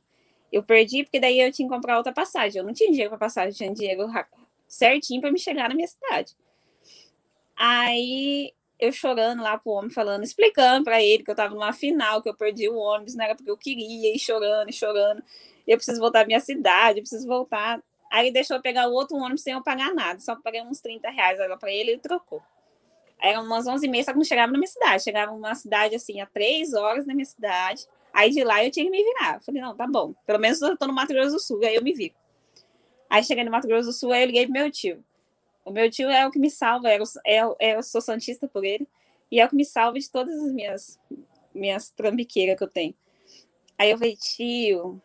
Eu 0.53 0.63
perdi 0.63 1.05
porque 1.05 1.21
daí 1.21 1.41
eu 1.41 1.53
tinha 1.53 1.69
que 1.69 1.75
comprar 1.75 1.97
outra 1.97 2.13
passagem. 2.13 2.59
Eu 2.59 2.67
não 2.67 2.73
tinha 2.73 2.91
dinheiro 2.91 3.11
para 3.11 3.19
passagem, 3.19 3.53
tinha 3.53 3.73
dinheiro 3.73 4.07
certinho 4.67 5.21
para 5.21 5.31
me 5.31 5.39
chegar 5.39 5.69
na 5.69 5.75
minha 5.75 5.89
cidade. 5.89 6.37
Aí 7.57 8.53
eu 8.79 8.93
chorando 8.93 9.43
lá 9.43 9.59
pro 9.59 9.73
homem, 9.73 9.91
falando, 9.91 10.23
explicando 10.23 10.85
para 10.85 11.03
ele 11.03 11.23
que 11.23 11.31
eu 11.31 11.35
tava 11.35 11.55
numa 11.55 11.73
final, 11.73 12.23
que 12.23 12.29
eu 12.29 12.35
perdi 12.35 12.69
o 12.69 12.77
ônibus, 12.77 13.15
não 13.15 13.25
era 13.25 13.35
porque 13.35 13.51
eu 13.51 13.57
queria, 13.57 14.15
e 14.15 14.19
chorando, 14.19 14.71
e 14.71 14.73
chorando. 14.73 15.23
Eu 15.67 15.77
preciso 15.77 16.01
voltar 16.01 16.23
à 16.23 16.27
minha 16.27 16.41
cidade, 16.41 16.99
eu 16.99 17.03
preciso 17.03 17.27
voltar. 17.27 17.83
Aí 18.11 18.31
deixou 18.31 18.57
eu 18.57 18.63
pegar 18.63 18.89
o 18.89 18.93
outro 18.93 19.17
ônibus 19.17 19.43
sem 19.43 19.53
eu 19.53 19.63
pagar 19.63 19.93
nada, 19.95 20.21
só 20.21 20.37
paguei 20.37 20.63
uns 20.63 20.81
30 20.81 21.11
reais 21.11 21.39
para 21.59 21.73
ele 21.73 21.93
e 21.93 21.99
trocou. 21.99 22.43
Aí 23.21 23.31
eram 23.31 23.45
umas 23.45 23.67
11 23.67 23.85
e 23.85 23.91
meia, 23.91 24.05
só 24.05 24.13
que 24.13 24.19
não 24.19 24.25
chegava 24.25 24.53
na 24.53 24.59
minha 24.59 24.69
cidade. 24.69 25.03
Chegava 25.03 25.33
numa 25.33 25.55
cidade, 25.55 25.95
assim, 25.95 26.21
a 26.21 26.27
três 26.27 26.73
horas 26.73 27.07
na 27.07 27.15
minha 27.15 27.25
cidade. 27.25 27.85
Aí 28.13 28.31
de 28.31 28.43
lá 28.45 28.65
eu 28.65 28.71
tinha 28.71 28.85
que 28.85 28.91
me 28.91 29.03
virar. 29.03 29.41
falei, 29.43 29.61
não, 29.61 29.77
tá 29.77 29.87
bom. 29.87 30.15
Pelo 30.27 30.39
menos 30.39 30.61
eu 30.63 30.77
tô 30.77 30.87
no 30.87 30.93
Mato 30.93 31.13
Grosso 31.13 31.33
do 31.33 31.41
Sul, 31.41 31.61
aí 31.65 31.75
eu 31.75 31.83
me 31.83 31.93
vi. 31.93 32.15
Aí 33.11 33.25
cheguei 33.25 33.45
no 33.45 33.51
Mato 33.51 33.67
Grosso 33.67 33.89
do 33.89 33.93
Sul, 33.93 34.13
aí 34.13 34.23
eu 34.23 34.27
liguei 34.27 34.45
pro 34.45 34.53
meu 34.53 34.71
tio. 34.71 35.05
O 35.69 35.70
meu 35.70 35.91
tio 35.91 36.09
é 36.09 36.26
o 36.26 36.31
que 36.31 36.38
me 36.38 36.50
salva, 36.50 36.88
é, 36.88 36.99
é, 37.26 37.41
é, 37.59 37.76
eu 37.76 37.82
sou 37.82 38.00
santista 38.00 38.49
por 38.49 38.65
ele, 38.65 38.88
e 39.31 39.38
é 39.38 39.44
o 39.44 39.49
que 39.50 39.55
me 39.55 39.67
salva 39.67 39.99
de 39.99 40.11
todas 40.11 40.35
as 40.41 40.50
minhas, 40.50 40.99
minhas 41.55 41.91
trambiqueiras 41.91 42.56
que 42.56 42.65
eu 42.65 42.69
tenho. 42.69 42.94
Aí 43.76 43.91
eu 43.91 43.99
falei, 43.99 44.17
tio, 44.17 44.99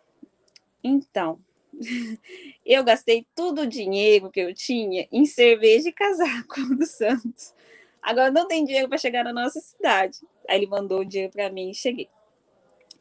então, 0.81 1.38
eu 2.65 2.81
gastei 2.81 3.27
todo 3.36 3.63
o 3.63 3.68
dinheiro 3.68 4.31
que 4.31 4.39
eu 4.39 4.54
tinha 4.54 5.06
em 5.12 5.25
cerveja 5.25 5.89
e 5.89 5.92
casaco 5.92 6.62
do 6.77 6.86
Santos. 6.86 7.54
Agora 8.01 8.31
não 8.31 8.48
tem 8.48 8.63
dinheiro 8.63 8.88
para 8.88 8.98
chegar 8.98 9.25
na 9.25 9.33
nossa 9.33 9.59
cidade. 9.59 10.19
Aí 10.48 10.59
ele 10.59 10.68
mandou 10.68 11.01
o 11.01 11.06
dinheiro 11.06 11.31
para 11.31 11.50
mim 11.50 11.71
e 11.71 11.75
cheguei. 11.75 12.07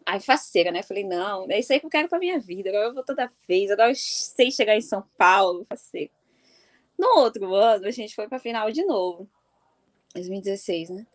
Aí 0.04 0.18
faceira, 0.18 0.72
né? 0.72 0.82
Falei, 0.82 1.04
não, 1.04 1.46
é 1.48 1.60
isso 1.60 1.72
aí 1.72 1.78
que 1.78 1.86
eu 1.86 1.90
quero 1.90 2.08
para 2.08 2.18
minha 2.18 2.40
vida. 2.40 2.70
Agora 2.70 2.86
eu 2.86 2.94
vou 2.94 3.04
toda 3.04 3.30
vez. 3.46 3.70
Agora 3.70 3.90
eu 3.90 3.94
sei 3.94 4.50
chegar 4.50 4.76
em 4.76 4.80
São 4.80 5.04
Paulo, 5.16 5.64
faceira. 5.68 6.10
No 6.98 7.18
outro 7.20 7.54
ano, 7.54 7.86
a 7.86 7.90
gente 7.90 8.14
foi 8.14 8.28
para 8.28 8.38
final 8.38 8.70
de 8.70 8.84
novo. 8.84 9.28
2016, 10.14 10.90
né? 10.90 11.06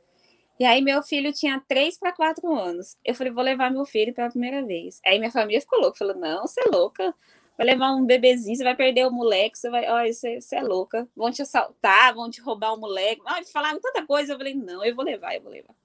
E 0.59 0.65
aí 0.65 0.81
meu 0.81 1.03
filho 1.03 1.31
tinha 1.33 1.61
3 1.67 1.99
para 1.99 2.11
4 2.11 2.51
anos. 2.53 2.97
Eu 3.05 3.13
falei, 3.13 3.31
vou 3.31 3.43
levar 3.43 3.71
meu 3.71 3.85
filho 3.85 4.13
pela 4.13 4.29
primeira 4.29 4.65
vez. 4.65 4.99
Aí 5.05 5.19
minha 5.19 5.31
família 5.31 5.61
ficou 5.61 5.79
louca, 5.79 5.97
falou: 5.99 6.15
"Não, 6.15 6.47
você 6.47 6.61
é 6.61 6.69
louca. 6.69 7.13
Vai 7.57 7.67
levar 7.67 7.91
um 7.95 8.05
bebezinho, 8.05 8.55
você 8.55 8.63
vai 8.63 8.75
perder 8.75 9.07
o 9.07 9.11
moleque, 9.11 9.57
você 9.57 9.69
vai, 9.69 9.89
olha, 9.89 10.13
você, 10.13 10.39
você 10.41 10.57
é 10.57 10.61
louca. 10.63 11.07
Vão 11.15 11.31
te 11.31 11.41
assaltar, 11.41 12.13
vão 12.15 12.29
te 12.29 12.41
roubar 12.41 12.73
o 12.73 12.77
moleque. 12.79 13.21
Ah, 13.25 13.41
falaram 13.51 13.79
tanta 13.81 14.05
coisa, 14.05 14.33
eu 14.33 14.37
falei: 14.37 14.55
"Não, 14.55 14.83
eu 14.83 14.95
vou 14.95 15.05
levar, 15.05 15.35
eu 15.35 15.41
vou 15.41 15.51
levar". 15.51 15.75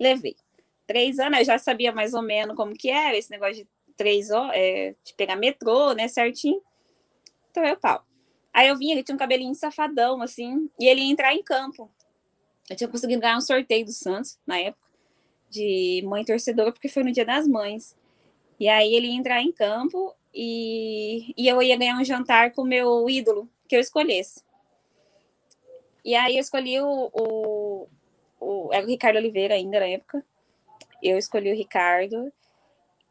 Levei. 0.00 0.36
Três 0.86 1.18
anos, 1.18 1.40
eu 1.40 1.44
já 1.46 1.58
sabia 1.58 1.92
mais 1.92 2.14
ou 2.14 2.22
menos 2.22 2.56
como 2.56 2.74
que 2.74 2.90
era 2.90 3.16
esse 3.16 3.30
negócio 3.30 3.56
de 3.56 3.68
três 3.96 4.30
horas, 4.30 4.52
é, 4.56 4.94
de 5.04 5.14
pegar 5.14 5.36
metrô, 5.36 5.92
né, 5.94 6.08
certinho. 6.08 6.62
Então 7.50 7.64
eu 7.64 7.76
pau. 7.78 8.05
Aí 8.56 8.68
eu 8.68 8.76
vinha, 8.78 8.94
ele 8.94 9.02
tinha 9.02 9.14
um 9.14 9.18
cabelinho 9.18 9.54
safadão, 9.54 10.22
assim, 10.22 10.70
e 10.80 10.86
ele 10.86 11.02
ia 11.02 11.12
entrar 11.12 11.34
em 11.34 11.42
campo. 11.42 11.90
Eu 12.70 12.74
tinha 12.74 12.88
conseguido 12.88 13.20
ganhar 13.20 13.36
um 13.36 13.40
sorteio 13.42 13.84
do 13.84 13.92
Santos, 13.92 14.38
na 14.46 14.58
época, 14.58 14.90
de 15.50 16.02
mãe 16.06 16.24
torcedora, 16.24 16.72
porque 16.72 16.88
foi 16.88 17.04
no 17.04 17.12
Dia 17.12 17.26
das 17.26 17.46
Mães. 17.46 17.94
E 18.58 18.66
aí 18.66 18.94
ele 18.94 19.08
ia 19.08 19.14
entrar 19.14 19.42
em 19.42 19.52
campo 19.52 20.14
e, 20.34 21.34
e 21.36 21.46
eu 21.46 21.60
ia 21.60 21.76
ganhar 21.76 22.00
um 22.00 22.04
jantar 22.04 22.52
com 22.52 22.62
o 22.62 22.66
meu 22.66 23.10
ídolo, 23.10 23.46
que 23.68 23.76
eu 23.76 23.80
escolhesse. 23.80 24.42
E 26.02 26.14
aí 26.14 26.36
eu 26.36 26.40
escolhi 26.40 26.80
o, 26.80 27.10
o, 27.12 27.88
o, 28.40 28.72
Era 28.72 28.86
o 28.86 28.88
Ricardo 28.88 29.16
Oliveira 29.16 29.52
ainda 29.52 29.80
na 29.80 29.86
época. 29.86 30.24
Eu 31.02 31.18
escolhi 31.18 31.52
o 31.52 31.56
Ricardo 31.56 32.32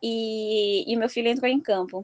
e, 0.02 0.92
e 0.92 0.96
meu 0.96 1.08
filho 1.08 1.30
entrou 1.30 1.52
em 1.52 1.60
campo. 1.60 2.04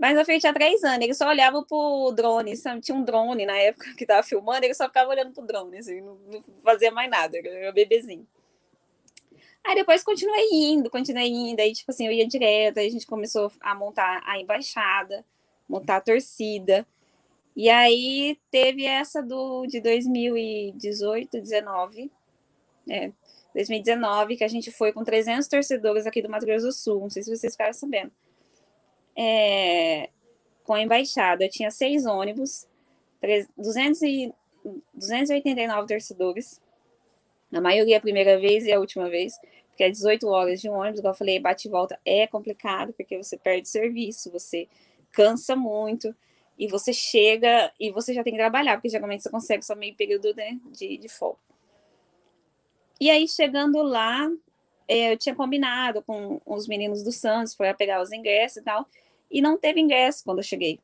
Mas 0.00 0.16
eu 0.16 0.24
fiz 0.24 0.40
tinha 0.40 0.54
três 0.54 0.82
anos, 0.82 1.04
ele 1.04 1.12
só 1.12 1.28
olhava 1.28 1.62
pro 1.62 2.10
drone, 2.16 2.56
sabe? 2.56 2.80
Tinha 2.80 2.96
um 2.96 3.04
drone 3.04 3.44
na 3.44 3.58
época 3.58 3.94
que 3.94 4.06
tava 4.06 4.22
filmando, 4.22 4.64
ele 4.64 4.72
só 4.72 4.86
ficava 4.86 5.10
olhando 5.10 5.30
pro 5.30 5.44
drone, 5.44 5.76
assim, 5.76 6.00
não, 6.00 6.14
não 6.26 6.42
fazia 6.64 6.90
mais 6.90 7.10
nada, 7.10 7.36
era 7.36 7.70
bebezinho. 7.70 8.26
Aí 9.62 9.74
depois 9.74 10.02
continuei 10.02 10.48
indo, 10.52 10.88
continuei 10.88 11.28
indo, 11.28 11.60
aí 11.60 11.74
tipo 11.74 11.90
assim, 11.90 12.06
eu 12.06 12.12
ia 12.12 12.26
direto, 12.26 12.78
aí 12.78 12.86
a 12.86 12.90
gente 12.90 13.06
começou 13.06 13.52
a 13.60 13.74
montar 13.74 14.22
a 14.24 14.40
embaixada, 14.40 15.22
montar 15.68 15.96
a 15.96 16.00
torcida. 16.00 16.86
E 17.54 17.68
aí 17.68 18.38
teve 18.50 18.86
essa 18.86 19.22
do 19.22 19.66
de 19.66 19.82
2018, 19.82 21.42
19, 21.42 22.10
é, 22.88 23.12
2019, 23.54 24.36
que 24.38 24.44
a 24.44 24.48
gente 24.48 24.70
foi 24.70 24.94
com 24.94 25.04
300 25.04 25.46
torcedores 25.46 26.06
aqui 26.06 26.22
do 26.22 26.30
Mato 26.30 26.46
Grosso 26.46 26.66
do 26.68 26.72
Sul, 26.72 27.00
não 27.00 27.10
sei 27.10 27.22
se 27.22 27.36
vocês 27.36 27.52
ficaram 27.52 27.74
sabendo 27.74 28.10
é, 29.16 30.08
com 30.64 30.74
a 30.74 30.82
embaixada. 30.82 31.44
Eu 31.44 31.50
tinha 31.50 31.70
seis 31.70 32.06
ônibus, 32.06 32.66
200 33.56 34.02
e, 34.02 34.34
289 34.94 35.86
torcedores. 35.86 36.60
Na 37.50 37.60
maioria 37.60 37.98
a 37.98 38.00
primeira 38.00 38.38
vez 38.38 38.64
e 38.64 38.72
a 38.72 38.78
última 38.78 39.08
vez, 39.08 39.34
porque 39.68 39.82
é 39.82 39.90
18 39.90 40.28
horas 40.28 40.60
de 40.60 40.68
um 40.68 40.74
ônibus, 40.74 41.00
igual 41.00 41.14
eu 41.14 41.18
falei, 41.18 41.40
bate 41.40 41.66
e 41.66 41.70
volta 41.70 41.98
é 42.04 42.26
complicado, 42.26 42.92
porque 42.92 43.16
você 43.16 43.36
perde 43.36 43.68
serviço, 43.68 44.30
você 44.30 44.68
cansa 45.10 45.56
muito, 45.56 46.14
e 46.60 46.68
você 46.68 46.92
chega 46.92 47.72
e 47.80 47.90
você 47.90 48.12
já 48.12 48.22
tem 48.22 48.34
que 48.34 48.38
trabalhar, 48.38 48.76
porque 48.76 48.90
geralmente 48.90 49.22
você 49.22 49.30
consegue 49.30 49.64
só 49.64 49.74
meio 49.74 49.94
período 49.94 50.34
né, 50.34 50.60
de, 50.70 50.98
de 50.98 51.08
folga. 51.08 51.38
E 53.00 53.10
aí, 53.10 53.26
chegando 53.26 53.82
lá, 53.82 54.30
é, 54.30 54.30
eu 54.90 55.16
tinha 55.16 55.34
combinado 55.34 56.02
com 56.02 56.40
os 56.44 56.66
meninos 56.66 57.02
do 57.02 57.12
Santos 57.12 57.54
para 57.54 57.72
pegar 57.74 58.02
os 58.02 58.12
ingressos 58.12 58.58
e 58.58 58.62
tal, 58.62 58.86
e 59.30 59.40
não 59.40 59.56
teve 59.56 59.80
ingresso 59.80 60.24
quando 60.24 60.38
eu 60.38 60.44
cheguei. 60.44 60.80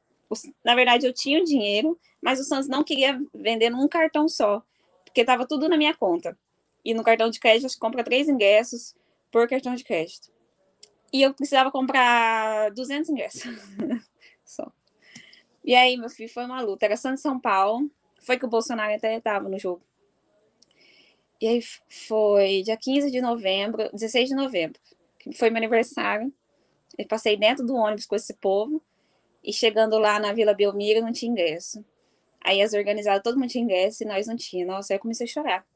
Na 0.65 0.75
verdade, 0.75 1.07
eu 1.07 1.13
tinha 1.13 1.41
o 1.41 1.45
dinheiro, 1.45 1.99
mas 2.21 2.39
o 2.41 2.45
Santos 2.45 2.69
não 2.69 2.85
queria 2.85 3.21
vender 3.35 3.71
num 3.71 3.89
cartão 3.89 4.29
só, 4.29 4.63
porque 5.05 5.21
estava 5.21 5.47
tudo 5.47 5.69
na 5.69 5.77
minha 5.77 5.95
conta. 5.95 6.39
E 6.85 6.95
no 6.95 7.03
cartão 7.03 7.29
de 7.31 7.41
crédito, 7.41 7.69
você 7.69 7.79
compra 7.79 8.05
três 8.05 8.29
ingressos 8.29 8.95
por 9.31 9.49
cartão 9.49 9.75
de 9.75 9.83
crédito. 9.83 10.31
E 11.13 11.23
eu 11.23 11.35
precisava 11.35 11.71
comprar 11.71 12.71
200 12.71 13.11
ingressos. 13.11 13.43
só. 14.45 14.71
E 15.65 15.75
aí, 15.75 15.97
meu 15.97 16.09
filho, 16.09 16.33
foi 16.33 16.45
uma 16.45 16.61
luta. 16.61 16.87
Era 16.87 16.97
Santos 16.97 17.23
São 17.23 17.41
Paulo. 17.41 17.91
Foi 18.21 18.39
que 18.39 18.45
o 18.45 18.49
Bolsonaro 18.49 18.95
até 18.95 19.17
estava 19.17 19.49
no 19.49 19.59
jogo. 19.59 19.83
E 21.41 21.47
aí 21.47 21.61
foi 21.89 22.63
dia 22.63 22.77
15 22.77 23.11
de 23.11 23.21
novembro, 23.21 23.91
16 23.93 24.31
de 24.31 24.35
novembro, 24.35 24.81
que 25.19 25.33
foi 25.33 25.51
meu 25.51 25.59
aniversário. 25.59 26.33
Eu 26.97 27.07
passei 27.07 27.37
dentro 27.37 27.65
do 27.65 27.75
ônibus 27.75 28.07
com 28.07 28.17
esse 28.17 28.35
povo. 28.35 28.83
E 29.45 29.53
chegando 29.53 29.99
lá 29.99 30.19
na 30.19 30.33
Vila 30.33 30.55
Belmiro, 30.55 31.01
não 31.01 31.13
tinha 31.13 31.31
ingresso. 31.31 31.85
Aí 32.41 32.63
as 32.63 32.73
organizadas, 32.73 33.23
todo 33.23 33.39
mundo 33.39 33.51
tinha 33.51 33.63
ingresso 33.63 34.03
e 34.03 34.07
nós 34.07 34.27
não 34.27 34.37
tinha. 34.37 34.65
Nossa, 34.65 34.93
aí 34.93 34.97
eu 34.97 35.01
comecei 35.01 35.27
a 35.27 35.29
chorar. 35.29 35.67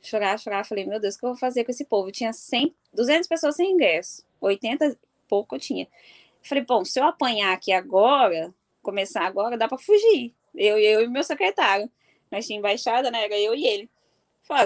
Chorar, 0.00 0.38
chorar. 0.38 0.64
Falei, 0.64 0.86
meu 0.86 1.00
Deus, 1.00 1.14
o 1.14 1.18
que 1.18 1.24
eu 1.26 1.30
vou 1.30 1.38
fazer 1.38 1.64
com 1.64 1.70
esse 1.70 1.84
povo? 1.84 2.12
Tinha 2.12 2.32
100, 2.32 2.74
200 2.94 3.28
pessoas 3.28 3.56
sem 3.56 3.72
ingresso. 3.72 4.24
80 4.40 4.96
pouco 5.28 5.56
eu 5.56 5.60
tinha. 5.60 5.88
Falei, 6.42 6.64
bom, 6.64 6.84
se 6.84 6.98
eu 6.98 7.04
apanhar 7.04 7.52
aqui 7.52 7.72
agora, 7.72 8.54
começar 8.82 9.26
agora, 9.26 9.58
dá 9.58 9.68
para 9.68 9.78
fugir. 9.78 10.34
Eu, 10.54 10.78
eu 10.78 11.02
e 11.02 11.08
meu 11.08 11.22
secretário. 11.22 11.90
Nós 12.30 12.46
tínhamos 12.46 12.66
embaixada, 12.66 13.10
né? 13.10 13.24
Era 13.24 13.38
eu 13.38 13.54
e 13.54 13.66
ele. 13.66 13.90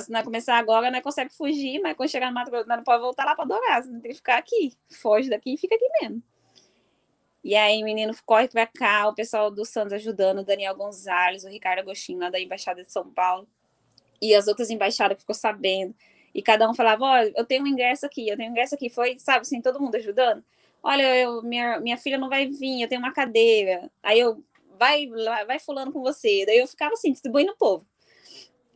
Se 0.00 0.10
não 0.10 0.22
começar 0.22 0.56
agora, 0.56 0.90
não 0.90 1.00
consegue 1.00 1.32
fugir, 1.34 1.80
mas 1.80 1.96
quando 1.96 2.08
chegar 2.08 2.28
no 2.28 2.34
Mato 2.34 2.50
Grosso, 2.50 2.68
não 2.68 2.82
pode 2.84 3.00
voltar 3.00 3.24
lá 3.24 3.34
para 3.34 3.44
Dourados, 3.44 3.90
não 3.90 4.00
tem 4.00 4.10
que 4.10 4.16
ficar 4.16 4.38
aqui. 4.38 4.76
Foge 4.90 5.28
daqui 5.28 5.54
e 5.54 5.56
fica 5.58 5.74
aqui 5.74 5.88
mesmo. 6.00 6.22
E 7.44 7.56
aí, 7.56 7.82
menino 7.82 8.14
corre 8.24 8.48
para 8.48 8.66
cá, 8.66 9.08
o 9.08 9.14
pessoal 9.14 9.50
do 9.50 9.64
Santos 9.64 9.92
ajudando, 9.92 10.38
o 10.38 10.44
Daniel 10.44 10.76
Gonzalez, 10.76 11.44
o 11.44 11.48
Ricardo 11.48 11.80
Agostinho, 11.80 12.20
lá 12.20 12.30
da 12.30 12.40
Embaixada 12.40 12.84
de 12.84 12.92
São 12.92 13.10
Paulo, 13.10 13.48
e 14.20 14.34
as 14.34 14.46
outras 14.46 14.70
embaixadas 14.70 15.16
que 15.16 15.22
ficou 15.22 15.34
sabendo. 15.34 15.94
E 16.34 16.40
cada 16.42 16.68
um 16.70 16.74
falava: 16.74 17.04
oh, 17.04 17.32
eu 17.36 17.44
tenho 17.44 17.64
um 17.64 17.66
ingresso 17.66 18.06
aqui, 18.06 18.28
eu 18.28 18.36
tenho 18.36 18.48
um 18.48 18.52
ingresso 18.52 18.74
aqui. 18.74 18.88
Foi, 18.88 19.18
sabe, 19.18 19.40
assim, 19.40 19.60
todo 19.60 19.80
mundo 19.80 19.96
ajudando. 19.96 20.44
Olha, 20.82 21.16
eu, 21.16 21.42
minha, 21.42 21.80
minha 21.80 21.96
filha 21.98 22.18
não 22.18 22.28
vai 22.28 22.46
vir, 22.48 22.82
eu 22.82 22.88
tenho 22.88 23.00
uma 23.00 23.12
cadeira. 23.12 23.90
Aí 24.02 24.18
eu, 24.20 24.42
vai, 24.78 25.06
vai 25.46 25.58
fulano 25.58 25.92
com 25.92 26.00
você. 26.00 26.44
Daí 26.46 26.58
eu 26.58 26.66
ficava 26.66 26.94
assim, 26.94 27.12
distribuindo 27.12 27.52
o 27.52 27.56
povo. 27.56 27.86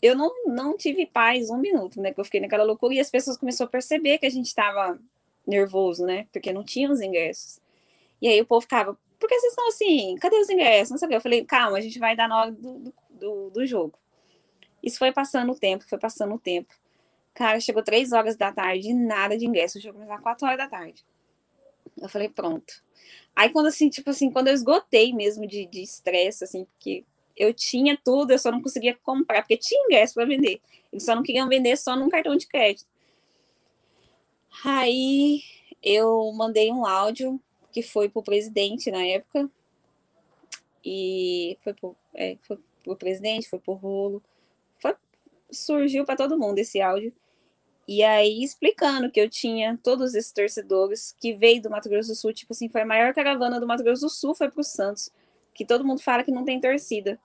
Eu 0.02 0.14
não, 0.14 0.30
não 0.46 0.76
tive 0.76 1.06
paz 1.06 1.50
um 1.50 1.58
minuto, 1.58 2.00
né? 2.00 2.12
Que 2.12 2.20
eu 2.20 2.24
fiquei 2.24 2.40
naquela 2.40 2.64
loucura 2.64 2.94
e 2.94 3.00
as 3.00 3.10
pessoas 3.10 3.36
começaram 3.36 3.68
a 3.68 3.72
perceber 3.72 4.18
que 4.18 4.26
a 4.26 4.30
gente 4.30 4.46
estava 4.46 4.98
nervoso, 5.46 6.04
né? 6.04 6.26
Porque 6.32 6.52
não 6.52 6.64
tinha 6.64 6.90
os 6.90 7.00
ingressos. 7.00 7.60
E 8.20 8.28
aí 8.28 8.40
o 8.40 8.46
povo 8.46 8.62
ficava, 8.62 8.98
por 9.18 9.28
que 9.28 9.38
vocês 9.38 9.52
estão 9.52 9.68
assim? 9.68 10.16
Cadê 10.16 10.36
os 10.36 10.50
ingressos? 10.50 10.90
Não 10.90 10.98
sei 10.98 11.06
o 11.06 11.08
que. 11.08 11.16
Eu 11.16 11.20
falei, 11.20 11.44
calma, 11.44 11.78
a 11.78 11.80
gente 11.80 11.98
vai 11.98 12.16
dar 12.16 12.28
na 12.28 12.40
hora 12.40 12.52
do, 12.52 12.92
do, 13.10 13.50
do 13.50 13.66
jogo. 13.66 13.98
Isso 14.82 14.98
foi 14.98 15.12
passando 15.12 15.52
o 15.52 15.58
tempo, 15.58 15.88
foi 15.88 15.98
passando 15.98 16.34
o 16.34 16.38
tempo. 16.38 16.72
Cara, 17.34 17.60
chegou 17.60 17.82
três 17.82 18.12
horas 18.12 18.36
da 18.36 18.52
tarde, 18.52 18.94
nada 18.94 19.36
de 19.36 19.46
ingresso. 19.46 19.78
O 19.78 19.80
jogo 19.80 19.94
começou 19.94 20.14
às 20.14 20.22
quatro 20.22 20.46
horas 20.46 20.58
da 20.58 20.68
tarde. 20.68 21.04
Eu 22.00 22.08
falei, 22.08 22.28
pronto. 22.28 22.82
Aí 23.34 23.50
quando 23.50 23.66
assim, 23.66 23.88
tipo 23.88 24.10
assim, 24.10 24.30
quando 24.30 24.48
eu 24.48 24.54
esgotei 24.54 25.12
mesmo 25.12 25.46
de 25.46 25.68
estresse, 25.74 26.44
assim, 26.44 26.64
porque 26.64 27.04
eu 27.36 27.52
tinha 27.52 27.98
tudo, 28.02 28.32
eu 28.32 28.38
só 28.38 28.50
não 28.50 28.62
conseguia 28.62 28.96
comprar, 29.02 29.42
porque 29.42 29.56
tinha 29.56 29.84
ingresso 29.84 30.14
para 30.14 30.24
vender. 30.24 30.60
Eles 30.92 31.04
só 31.04 31.14
não 31.14 31.22
queriam 31.22 31.48
vender 31.48 31.76
só 31.76 31.96
num 31.96 32.08
cartão 32.08 32.36
de 32.36 32.46
crédito. 32.46 32.86
Aí 34.64 35.42
eu 35.82 36.32
mandei 36.32 36.72
um 36.72 36.86
áudio 36.86 37.40
que 37.70 37.82
foi 37.82 38.08
para 38.08 38.20
o 38.20 38.24
presidente 38.24 38.90
na 38.90 39.04
época. 39.04 39.50
E 40.84 41.58
foi 41.62 41.74
para 41.74 41.90
é, 42.14 42.36
pro 42.82 42.96
presidente, 42.96 43.48
foi 43.48 43.58
pro 43.58 43.74
rolo. 43.74 44.22
Foi, 44.80 44.94
surgiu 45.50 46.04
para 46.04 46.16
todo 46.16 46.38
mundo 46.38 46.58
esse 46.58 46.80
áudio. 46.80 47.12
E 47.86 48.02
aí 48.02 48.42
explicando 48.42 49.10
que 49.10 49.20
eu 49.20 49.28
tinha 49.28 49.78
todos 49.82 50.14
esses 50.14 50.32
torcedores 50.32 51.14
que 51.20 51.34
veio 51.34 51.62
do 51.62 51.70
Mato 51.70 51.88
Grosso 51.88 52.08
do 52.08 52.14
Sul, 52.16 52.32
tipo 52.32 52.52
assim, 52.52 52.68
foi 52.68 52.82
a 52.82 52.86
maior 52.86 53.14
caravana 53.14 53.60
do 53.60 53.66
Mato 53.66 53.84
Grosso 53.84 54.02
do 54.02 54.10
Sul, 54.10 54.34
foi 54.34 54.50
para 54.50 54.60
o 54.60 54.64
Santos, 54.64 55.10
que 55.56 55.64
todo 55.64 55.84
mundo 55.84 56.02
fala 56.02 56.22
que 56.22 56.30
não 56.30 56.44
tem 56.44 56.60
torcida. 56.60 57.18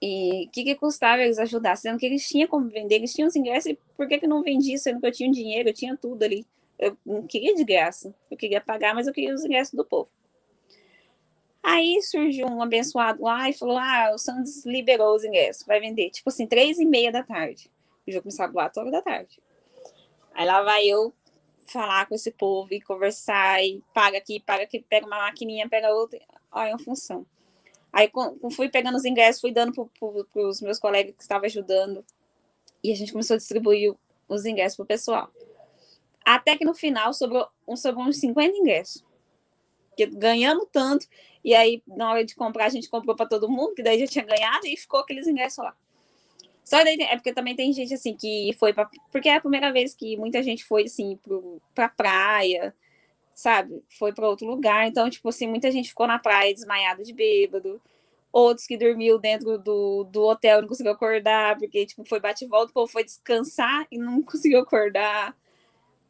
E 0.00 0.46
o 0.46 0.50
que, 0.50 0.64
que 0.64 0.74
custava 0.76 1.22
eles 1.22 1.38
ajudar? 1.38 1.76
Sendo 1.76 1.98
que 1.98 2.06
eles 2.06 2.26
tinham 2.26 2.48
como 2.48 2.68
vender, 2.68 2.96
eles 2.96 3.12
tinham 3.12 3.28
os 3.28 3.36
ingressos, 3.36 3.72
e 3.72 3.78
por 3.96 4.06
que, 4.08 4.18
que 4.18 4.26
não 4.26 4.42
vendia, 4.42 4.78
sendo 4.78 5.00
que 5.00 5.06
eu 5.06 5.12
tinha 5.12 5.30
dinheiro, 5.30 5.68
eu 5.68 5.74
tinha 5.74 5.96
tudo 5.96 6.22
ali. 6.22 6.46
Eu 6.78 6.96
não 7.04 7.26
queria 7.26 7.54
de 7.54 7.64
graça. 7.64 8.14
Eu 8.30 8.36
queria 8.36 8.60
pagar, 8.60 8.94
mas 8.94 9.06
eu 9.06 9.12
queria 9.12 9.34
os 9.34 9.44
ingressos 9.44 9.74
do 9.74 9.84
povo. 9.84 10.10
Aí 11.62 12.00
surgiu 12.02 12.46
um 12.46 12.62
abençoado 12.62 13.22
lá 13.22 13.50
e 13.50 13.52
falou: 13.52 13.76
Ah, 13.76 14.12
o 14.14 14.18
Santos 14.18 14.64
liberou 14.64 15.14
os 15.16 15.24
ingressos, 15.24 15.66
vai 15.66 15.80
vender. 15.80 16.10
Tipo 16.10 16.30
assim, 16.30 16.46
três 16.46 16.78
e 16.78 16.86
meia 16.86 17.10
da 17.10 17.22
tarde. 17.22 17.70
O 18.06 18.10
jogo 18.10 18.22
começava 18.22 18.52
quatro 18.52 18.80
horas 18.80 18.92
da 18.92 19.02
tarde. 19.02 19.40
Aí 20.32 20.46
lá 20.46 20.62
vai 20.62 20.86
eu 20.86 21.12
falar 21.66 22.06
com 22.06 22.14
esse 22.14 22.30
povo 22.30 22.72
e 22.72 22.80
conversar 22.80 23.62
e 23.62 23.82
paga 23.92 24.18
aqui, 24.18 24.40
paga 24.40 24.62
aqui, 24.62 24.80
pega 24.80 25.06
uma 25.06 25.18
maquininha, 25.18 25.68
pega 25.68 25.92
outra. 25.92 26.20
Olha, 26.50 26.70
é 26.70 26.72
uma 26.72 26.78
função. 26.78 27.26
Aí 27.92 28.10
fui 28.52 28.68
pegando 28.68 28.96
os 28.96 29.04
ingressos, 29.04 29.40
fui 29.40 29.52
dando 29.52 29.72
para 29.72 30.42
os 30.42 30.60
meus 30.60 30.78
colegas 30.78 31.14
que 31.16 31.22
estavam 31.22 31.46
ajudando. 31.46 32.04
E 32.82 32.92
a 32.92 32.96
gente 32.96 33.12
começou 33.12 33.34
a 33.34 33.38
distribuir 33.38 33.94
os 34.28 34.44
ingressos 34.44 34.76
para 34.76 34.84
o 34.84 34.86
pessoal. 34.86 35.30
Até 36.24 36.56
que 36.56 36.64
no 36.64 36.74
final 36.74 37.12
sobrou, 37.14 37.48
sobrou 37.76 38.04
uns 38.04 38.18
50 38.18 38.56
ingressos. 38.56 39.04
Que, 39.96 40.06
ganhando 40.06 40.66
tanto. 40.66 41.06
E 41.42 41.54
aí, 41.54 41.82
na 41.86 42.10
hora 42.10 42.24
de 42.24 42.34
comprar, 42.34 42.66
a 42.66 42.68
gente 42.68 42.88
comprou 42.88 43.16
para 43.16 43.26
todo 43.26 43.48
mundo, 43.48 43.74
que 43.74 43.82
daí 43.82 43.98
já 43.98 44.06
tinha 44.06 44.24
ganhado 44.24 44.66
e 44.66 44.76
ficou 44.76 45.00
aqueles 45.00 45.26
ingressos 45.26 45.64
lá. 45.64 45.74
Só 46.64 46.84
daí, 46.84 47.00
é 47.00 47.16
porque 47.16 47.32
também 47.32 47.56
tem 47.56 47.72
gente 47.72 47.94
assim 47.94 48.14
que 48.14 48.54
foi 48.58 48.74
para. 48.74 48.90
Porque 49.10 49.28
é 49.28 49.36
a 49.36 49.40
primeira 49.40 49.72
vez 49.72 49.94
que 49.94 50.18
muita 50.18 50.42
gente 50.42 50.64
foi 50.64 50.84
assim 50.84 51.18
para 51.74 51.88
praia, 51.88 52.74
sabe? 53.38 53.84
Foi 53.96 54.12
para 54.12 54.28
outro 54.28 54.44
lugar. 54.48 54.88
Então, 54.88 55.08
tipo 55.08 55.28
assim, 55.28 55.46
muita 55.46 55.70
gente 55.70 55.90
ficou 55.90 56.08
na 56.08 56.18
praia 56.18 56.52
desmaiado 56.52 57.04
de 57.04 57.12
bêbado. 57.12 57.80
Outros 58.32 58.66
que 58.66 58.76
dormiu 58.76 59.16
dentro 59.16 59.56
do, 59.58 60.02
do 60.04 60.24
hotel 60.24 60.60
não 60.60 60.68
conseguiu 60.68 60.90
acordar, 60.92 61.56
porque 61.56 61.86
tipo, 61.86 62.04
foi 62.04 62.18
bate 62.18 62.44
e 62.44 62.48
volta, 62.48 62.70
o 62.70 62.74
povo 62.74 62.90
foi 62.90 63.04
descansar 63.04 63.86
e 63.92 63.96
não 63.98 64.22
conseguiu 64.24 64.58
acordar. 64.58 65.36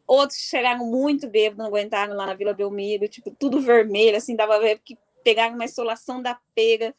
Outros 0.06 0.38
chegaram 0.38 0.86
muito 0.86 1.28
bêbados, 1.28 1.58
não 1.58 1.66
aguentaram 1.66 2.16
lá 2.16 2.24
na 2.24 2.34
Vila 2.34 2.54
Belmiro, 2.54 3.06
tipo, 3.08 3.30
tudo 3.30 3.60
vermelho, 3.60 4.16
assim, 4.16 4.34
dava 4.34 4.58
ver 4.58 4.80
que 4.82 4.96
pegaram 5.22 5.54
uma 5.54 5.66
insolação 5.66 6.22
da 6.22 6.40
pega. 6.54 6.94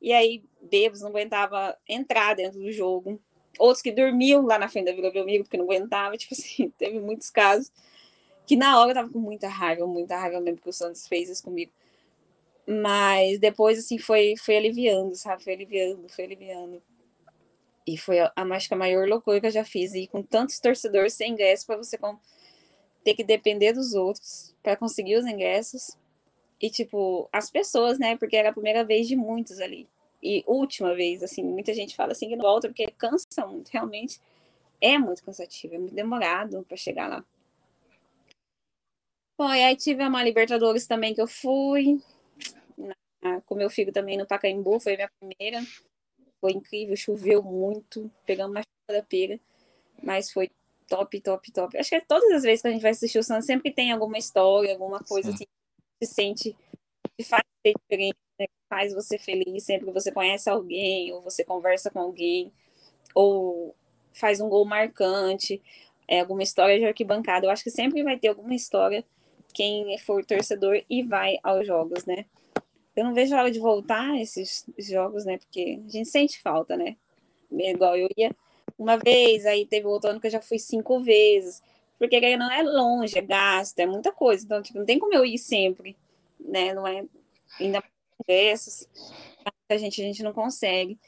E 0.00 0.14
aí, 0.14 0.42
bêbados 0.62 1.02
não 1.02 1.10
aguentava 1.10 1.76
entrar 1.86 2.34
dentro 2.34 2.58
do 2.58 2.72
jogo. 2.72 3.20
Outros 3.58 3.82
que 3.82 3.92
dormiam 3.92 4.46
lá 4.46 4.58
na 4.58 4.68
frente 4.68 4.86
da 4.86 4.92
Vila 4.92 5.12
Belmiro, 5.12 5.44
porque 5.44 5.58
não 5.58 5.66
aguentava, 5.66 6.16
tipo 6.18 6.32
assim, 6.32 6.70
teve 6.78 6.98
muitos 7.00 7.28
casos. 7.28 7.70
Que 8.46 8.56
na 8.56 8.78
hora 8.78 8.90
eu 8.90 8.94
tava 8.94 9.08
com 9.10 9.18
muita 9.18 9.48
raiva, 9.48 9.86
muita 9.86 10.16
raiva 10.18 10.40
mesmo, 10.40 10.60
que 10.60 10.68
o 10.68 10.72
Santos 10.72 11.06
fez 11.08 11.28
isso 11.28 11.42
comigo. 11.42 11.72
Mas 12.66 13.38
depois, 13.38 13.78
assim, 13.78 13.98
foi, 13.98 14.34
foi 14.36 14.56
aliviando, 14.56 15.14
sabe? 15.14 15.44
Foi 15.44 15.52
aliviando, 15.54 16.08
foi 16.08 16.24
aliviando. 16.24 16.82
E 17.86 17.98
foi 17.98 18.20
a, 18.20 18.32
a, 18.34 18.42
acho 18.42 18.68
que 18.68 18.74
a 18.74 18.76
maior 18.76 19.06
loucura 19.06 19.40
que 19.40 19.46
eu 19.46 19.50
já 19.50 19.64
fiz. 19.64 19.94
E 19.94 20.06
com 20.06 20.22
tantos 20.22 20.58
torcedores 20.58 21.14
sem 21.14 21.32
ingresso 21.32 21.66
para 21.66 21.76
você 21.76 21.98
ter 23.04 23.14
que 23.14 23.24
depender 23.24 23.72
dos 23.72 23.94
outros 23.94 24.54
para 24.62 24.76
conseguir 24.76 25.16
os 25.16 25.26
ingressos. 25.26 25.96
E, 26.60 26.70
tipo, 26.70 27.28
as 27.32 27.50
pessoas, 27.50 27.98
né? 27.98 28.16
Porque 28.16 28.36
era 28.36 28.50
a 28.50 28.52
primeira 28.52 28.84
vez 28.84 29.06
de 29.06 29.16
muitos 29.16 29.60
ali. 29.60 29.86
E 30.22 30.42
última 30.46 30.94
vez, 30.94 31.22
assim, 31.22 31.42
muita 31.42 31.74
gente 31.74 31.94
fala 31.94 32.12
assim 32.12 32.28
que 32.28 32.36
não 32.36 32.44
volta 32.44 32.68
porque 32.68 32.86
cansa 32.96 33.46
muito. 33.46 33.68
Realmente 33.68 34.18
é 34.80 34.98
muito 34.98 35.22
cansativo, 35.22 35.74
é 35.74 35.78
muito 35.78 35.94
demorado 35.94 36.64
para 36.66 36.76
chegar 36.76 37.08
lá. 37.08 37.24
Bom, 39.36 39.52
e 39.52 39.62
aí 39.62 39.76
tive 39.76 40.04
uma 40.06 40.22
Libertadores 40.22 40.86
também 40.86 41.12
que 41.12 41.20
eu 41.20 41.26
fui. 41.26 42.00
Na, 42.78 43.40
com 43.40 43.56
meu 43.56 43.68
filho 43.68 43.92
também 43.92 44.16
no 44.16 44.26
Pacaembu, 44.26 44.78
foi 44.78 44.94
a 44.94 44.96
minha 44.96 45.10
primeira. 45.18 45.66
Foi 46.40 46.52
incrível, 46.52 46.96
choveu 46.96 47.42
muito, 47.42 48.10
pegamos 48.26 48.54
uma 48.54 48.62
chuva 48.62 49.00
da 49.00 49.02
pega, 49.02 49.40
mas 50.02 50.30
foi 50.30 50.50
top, 50.86 51.20
top, 51.20 51.52
top. 51.52 51.78
Acho 51.78 51.88
que 51.88 51.96
é 51.96 52.00
todas 52.00 52.30
as 52.32 52.42
vezes 52.42 52.62
que 52.62 52.68
a 52.68 52.70
gente 52.70 52.82
vai 52.82 52.90
assistir 52.92 53.18
o 53.18 53.22
Santos, 53.22 53.46
sempre 53.46 53.72
tem 53.72 53.90
alguma 53.90 54.18
história, 54.18 54.72
alguma 54.72 55.00
coisa 55.00 55.30
Sim. 55.30 55.34
assim, 55.34 55.44
se 56.02 56.14
sente 56.14 56.56
que 57.16 57.24
faz 57.24 57.42
ser 57.66 57.74
diferente, 57.74 58.18
né? 58.38 58.46
que 58.46 58.52
faz 58.68 58.92
você 58.92 59.18
feliz 59.18 59.64
sempre 59.64 59.86
que 59.86 59.92
você 59.92 60.12
conhece 60.12 60.50
alguém, 60.50 61.12
ou 61.12 61.22
você 61.22 61.42
conversa 61.44 61.90
com 61.90 62.00
alguém, 62.00 62.52
ou 63.14 63.74
faz 64.12 64.40
um 64.40 64.48
gol 64.48 64.64
marcante, 64.64 65.62
é, 66.06 66.20
alguma 66.20 66.42
história 66.42 66.78
de 66.78 66.84
arquibancada. 66.84 67.46
Eu 67.46 67.50
acho 67.50 67.64
que 67.64 67.70
sempre 67.70 68.02
vai 68.02 68.18
ter 68.18 68.28
alguma 68.28 68.54
história 68.54 69.04
quem 69.54 69.96
for 69.98 70.24
torcedor 70.24 70.82
e 70.90 71.02
vai 71.02 71.38
aos 71.42 71.66
jogos, 71.66 72.04
né? 72.04 72.26
Eu 72.94 73.04
não 73.04 73.14
vejo 73.14 73.34
a 73.34 73.38
hora 73.38 73.50
de 73.50 73.58
voltar 73.58 74.20
esses 74.20 74.66
jogos, 74.78 75.24
né? 75.24 75.38
Porque 75.38 75.80
a 75.86 75.90
gente 75.90 76.08
sente 76.08 76.42
falta, 76.42 76.76
né? 76.76 76.96
Igual 77.50 77.96
eu 77.96 78.08
ia 78.16 78.34
uma 78.76 78.98
vez, 78.98 79.46
aí 79.46 79.64
teve 79.64 79.86
outro 79.86 80.10
ano 80.10 80.20
que 80.20 80.26
eu 80.26 80.30
já 80.30 80.40
fui 80.40 80.58
cinco 80.58 81.00
vezes. 81.00 81.62
Porque 81.98 82.36
não 82.36 82.50
é 82.50 82.62
longe, 82.62 83.16
é 83.16 83.22
gasto, 83.22 83.78
é 83.78 83.86
muita 83.86 84.12
coisa. 84.12 84.44
Então, 84.44 84.60
tipo, 84.60 84.78
não 84.78 84.84
tem 84.84 84.98
como 84.98 85.14
eu 85.14 85.24
ir 85.24 85.38
sempre, 85.38 85.96
né? 86.38 86.74
Não 86.74 86.86
é 86.86 87.04
ainda 87.60 87.82
congressos, 88.18 88.88
a 89.68 89.76
gente, 89.76 90.02
a 90.02 90.04
gente 90.04 90.22
não 90.22 90.32
consegue. 90.32 90.98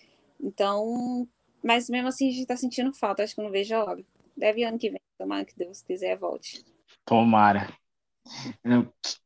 Então, 0.40 1.28
mas 1.62 1.88
mesmo 1.90 2.08
assim 2.08 2.28
a 2.28 2.32
gente 2.32 2.46
tá 2.46 2.56
sentindo 2.56 2.92
falta, 2.92 3.22
acho 3.22 3.34
que 3.34 3.40
eu 3.40 3.44
não 3.44 3.50
vejo 3.50 3.74
a 3.74 3.84
hora. 3.84 4.04
Deve 4.36 4.64
ano 4.64 4.78
que 4.78 4.90
vem, 4.90 5.00
tomara 5.18 5.44
que 5.44 5.56
Deus 5.56 5.82
quiser 5.82 6.16
volte. 6.16 6.64
Tomara. 7.04 7.72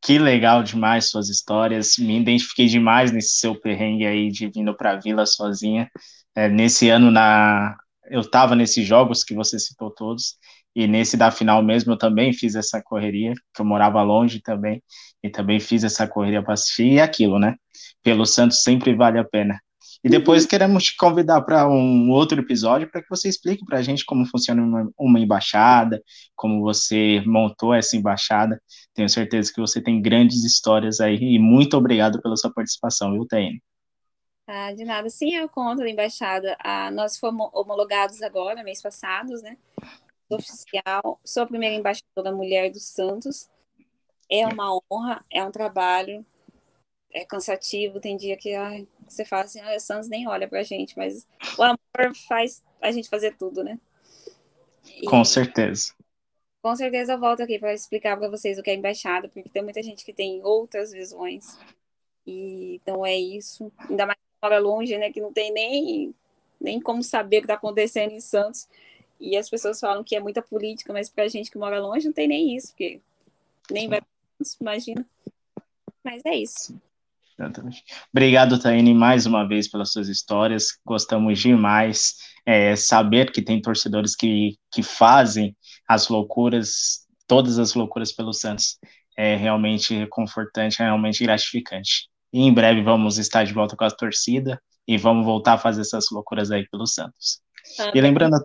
Que 0.02 0.18
legal 0.18 0.62
demais 0.62 1.10
suas 1.10 1.28
histórias. 1.28 1.96
Me 1.98 2.18
identifiquei 2.20 2.66
demais 2.66 3.12
nesse 3.12 3.38
seu 3.38 3.58
perrengue 3.58 4.06
aí 4.06 4.30
de 4.30 4.48
vindo 4.48 4.76
para 4.76 4.92
a 4.92 4.96
vila 4.96 5.26
sozinha. 5.26 5.90
É, 6.34 6.48
nesse 6.48 6.88
ano 6.88 7.10
na 7.10 7.76
eu 8.10 8.20
estava 8.20 8.56
nesses 8.56 8.86
jogos 8.86 9.22
que 9.22 9.34
você 9.34 9.58
citou 9.58 9.90
todos 9.90 10.36
e 10.74 10.86
nesse 10.86 11.16
da 11.16 11.30
final 11.30 11.62
mesmo 11.62 11.92
eu 11.92 11.98
também 11.98 12.32
fiz 12.32 12.54
essa 12.56 12.82
correria, 12.82 13.34
que 13.54 13.60
eu 13.60 13.64
morava 13.64 14.02
longe 14.02 14.40
também 14.42 14.82
e 15.22 15.30
também 15.30 15.60
fiz 15.60 15.84
essa 15.84 16.08
correria 16.08 16.42
para 16.42 16.54
assistir 16.54 16.94
e 16.94 17.00
aquilo, 17.00 17.38
né? 17.38 17.54
Pelo 18.02 18.26
Santos 18.26 18.62
sempre 18.62 18.94
vale 18.94 19.18
a 19.18 19.24
pena. 19.24 19.60
E 20.02 20.08
depois 20.08 20.44
uhum. 20.44 20.48
queremos 20.48 20.84
te 20.84 20.96
convidar 20.96 21.42
para 21.42 21.68
um 21.68 22.10
outro 22.10 22.40
episódio 22.40 22.90
para 22.90 23.02
que 23.02 23.08
você 23.08 23.28
explique 23.28 23.64
para 23.66 23.78
a 23.78 23.82
gente 23.82 24.04
como 24.04 24.24
funciona 24.26 24.62
uma, 24.62 24.90
uma, 24.98 25.20
embaixada, 25.20 26.02
como 26.34 26.62
você 26.62 27.22
montou 27.26 27.74
essa 27.74 27.96
embaixada. 27.96 28.60
Tenho 28.94 29.08
certeza 29.08 29.52
que 29.52 29.60
você 29.60 29.80
tem 29.80 30.00
grandes 30.00 30.42
histórias 30.42 31.00
aí 31.00 31.18
e 31.20 31.38
muito 31.38 31.76
obrigado 31.76 32.20
pela 32.22 32.36
sua 32.36 32.52
participação, 32.52 33.12
viu, 33.12 33.26
Taine? 33.26 33.62
Ah, 34.46 34.72
de 34.72 34.84
nada. 34.84 35.08
Sim, 35.10 35.34
eu 35.36 35.48
conto 35.48 35.78
da 35.78 35.88
embaixada. 35.88 36.56
Ah, 36.58 36.90
nós 36.90 37.18
fomos 37.18 37.50
homologados 37.52 38.22
agora, 38.22 38.64
mês 38.64 38.82
passados, 38.82 39.42
né? 39.42 39.56
Oficial. 40.28 41.20
Sou 41.24 41.42
a 41.42 41.46
primeira 41.46 41.76
embaixadora 41.76 42.32
mulher 42.32 42.70
dos 42.70 42.84
Santos. 42.88 43.48
É 44.30 44.46
uma 44.46 44.80
honra, 44.90 45.24
é 45.30 45.44
um 45.44 45.50
trabalho, 45.50 46.24
é 47.12 47.24
cansativo. 47.24 48.00
Tem 48.00 48.16
dia 48.16 48.36
que 48.36 48.54
ai, 48.54 48.86
você 49.08 49.24
fala 49.24 49.44
assim, 49.44 49.60
ah, 49.60 49.76
o 49.76 49.80
Santos 49.80 50.08
nem 50.08 50.28
olha 50.28 50.48
pra 50.48 50.62
gente, 50.62 50.96
mas 50.96 51.26
o 51.58 51.62
amor 51.62 52.14
faz 52.28 52.62
a 52.80 52.90
gente 52.90 53.08
fazer 53.08 53.36
tudo, 53.36 53.62
né? 53.62 53.78
E, 54.86 55.04
com 55.06 55.24
certeza. 55.24 55.94
Com 56.62 56.76
certeza 56.76 57.14
eu 57.14 57.20
volto 57.20 57.42
aqui 57.42 57.58
para 57.58 57.72
explicar 57.72 58.16
para 58.16 58.28
vocês 58.28 58.58
o 58.58 58.62
que 58.62 58.70
é 58.70 58.74
embaixada, 58.74 59.28
porque 59.28 59.48
tem 59.48 59.62
muita 59.62 59.82
gente 59.82 60.04
que 60.04 60.12
tem 60.12 60.42
outras 60.44 60.92
visões. 60.92 61.58
E 62.26 62.74
então 62.76 63.04
é 63.04 63.16
isso. 63.16 63.72
Ainda 63.88 64.06
mais 64.06 64.18
mora 64.42 64.58
longe, 64.58 64.96
né? 64.98 65.10
Que 65.10 65.20
não 65.20 65.32
tem 65.32 65.52
nem, 65.52 66.14
nem 66.60 66.80
como 66.80 67.02
saber 67.02 67.38
o 67.38 67.40
que 67.40 67.44
está 67.44 67.54
acontecendo 67.54 68.12
em 68.12 68.20
Santos. 68.20 68.68
E 69.18 69.36
as 69.36 69.50
pessoas 69.50 69.78
falam 69.78 70.02
que 70.02 70.16
é 70.16 70.20
muita 70.20 70.40
política, 70.40 70.92
mas 70.92 71.10
para 71.10 71.24
a 71.24 71.28
gente 71.28 71.50
que 71.50 71.58
mora 71.58 71.80
longe 71.80 72.06
não 72.06 72.12
tem 72.12 72.26
nem 72.26 72.56
isso, 72.56 72.68
porque 72.68 73.00
nem 73.70 73.88
vai 73.88 74.00
imagina. 74.60 75.06
Mas 76.02 76.22
é 76.24 76.34
isso. 76.34 76.74
Exatamente. 77.40 77.82
Obrigado, 78.12 78.60
Taine, 78.60 78.92
mais 78.92 79.24
uma 79.24 79.48
vez 79.48 79.66
pelas 79.66 79.92
suas 79.92 80.08
histórias. 80.08 80.78
Gostamos 80.84 81.38
demais 81.38 82.16
é, 82.44 82.76
saber 82.76 83.32
que 83.32 83.40
tem 83.40 83.62
torcedores 83.62 84.14
que, 84.14 84.58
que 84.70 84.82
fazem 84.82 85.56
as 85.88 86.08
loucuras, 86.08 87.06
todas 87.26 87.58
as 87.58 87.72
loucuras 87.72 88.12
pelo 88.12 88.34
Santos. 88.34 88.78
É 89.16 89.36
realmente 89.36 89.94
reconfortante, 89.94 90.82
é 90.82 90.84
realmente 90.84 91.24
gratificante. 91.24 92.08
E 92.30 92.42
em 92.42 92.52
breve 92.52 92.82
vamos 92.82 93.16
estar 93.16 93.44
de 93.44 93.54
volta 93.54 93.74
com 93.74 93.84
a 93.84 93.90
torcida 93.90 94.60
e 94.86 94.98
vamos 94.98 95.24
voltar 95.24 95.54
a 95.54 95.58
fazer 95.58 95.80
essas 95.80 96.10
loucuras 96.12 96.50
aí 96.50 96.68
pelo 96.68 96.86
Santos. 96.86 97.40
Ah, 97.78 97.90
e 97.94 98.00
lembrando, 98.02 98.36
a... 98.36 98.40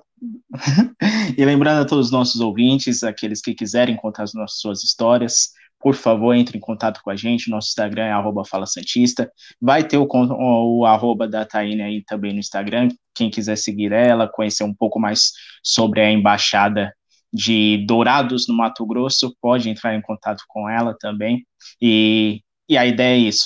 e 1.38 1.44
lembrando 1.44 1.82
a 1.82 1.86
todos 1.86 2.08
os 2.08 2.12
nossos 2.12 2.40
ouvintes, 2.40 3.04
aqueles 3.04 3.42
que 3.42 3.54
quiserem 3.54 3.98
contar 3.98 4.24
as 4.24 4.34
nossas 4.34 4.60
suas 4.60 4.84
histórias, 4.84 5.50
por 5.86 5.94
favor, 5.94 6.34
entre 6.34 6.58
em 6.58 6.60
contato 6.60 7.00
com 7.04 7.12
a 7.12 7.16
gente. 7.16 7.48
Nosso 7.48 7.68
Instagram 7.68 8.06
é 8.06 8.12
arroba 8.12 8.44
Fala 8.44 8.66
Santista. 8.66 9.32
Vai 9.62 9.88
ter 9.88 10.00
o, 10.00 10.08
o, 10.12 10.80
o 10.80 10.86
arroba 10.88 11.28
da 11.28 11.46
Taine 11.46 11.80
aí 11.84 12.04
também 12.04 12.34
no 12.34 12.40
Instagram. 12.40 12.88
Quem 13.14 13.30
quiser 13.30 13.56
seguir 13.56 13.92
ela, 13.92 14.28
conhecer 14.28 14.64
um 14.64 14.74
pouco 14.74 15.00
mais 15.00 15.32
sobre 15.62 16.02
a 16.02 16.12
embaixada 16.12 16.92
de 17.32 17.86
Dourados, 17.86 18.48
no 18.48 18.58
Mato 18.58 18.84
Grosso, 18.84 19.36
pode 19.40 19.70
entrar 19.70 19.94
em 19.94 20.02
contato 20.02 20.44
com 20.48 20.68
ela 20.68 20.96
também. 21.00 21.46
E, 21.80 22.42
e 22.68 22.80
a 22.80 22.86
ideia 22.88 23.16
é 23.16 23.20
isso. 23.20 23.46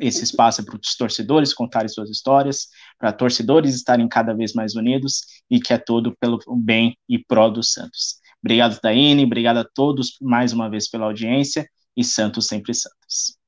Esse 0.00 0.24
espaço 0.24 0.62
é 0.62 0.64
para 0.64 0.74
os 0.74 0.96
torcedores 0.96 1.54
contarem 1.54 1.88
suas 1.88 2.10
histórias, 2.10 2.66
para 2.98 3.12
torcedores 3.12 3.76
estarem 3.76 4.08
cada 4.08 4.34
vez 4.34 4.54
mais 4.54 4.74
unidos 4.74 5.20
e 5.48 5.60
que 5.60 5.72
é 5.72 5.78
todo 5.78 6.16
pelo 6.18 6.40
bem 6.56 6.98
e 7.08 7.16
pró 7.16 7.48
dos 7.48 7.72
Santos. 7.72 8.19
Obrigado, 8.42 8.80
Taine. 8.80 9.24
Obrigado 9.24 9.58
a 9.58 9.64
todos 9.64 10.16
mais 10.20 10.52
uma 10.52 10.68
vez 10.68 10.88
pela 10.88 11.06
audiência. 11.06 11.68
E 11.96 12.04
Santos 12.04 12.46
sempre 12.46 12.72
Santos. 12.72 13.39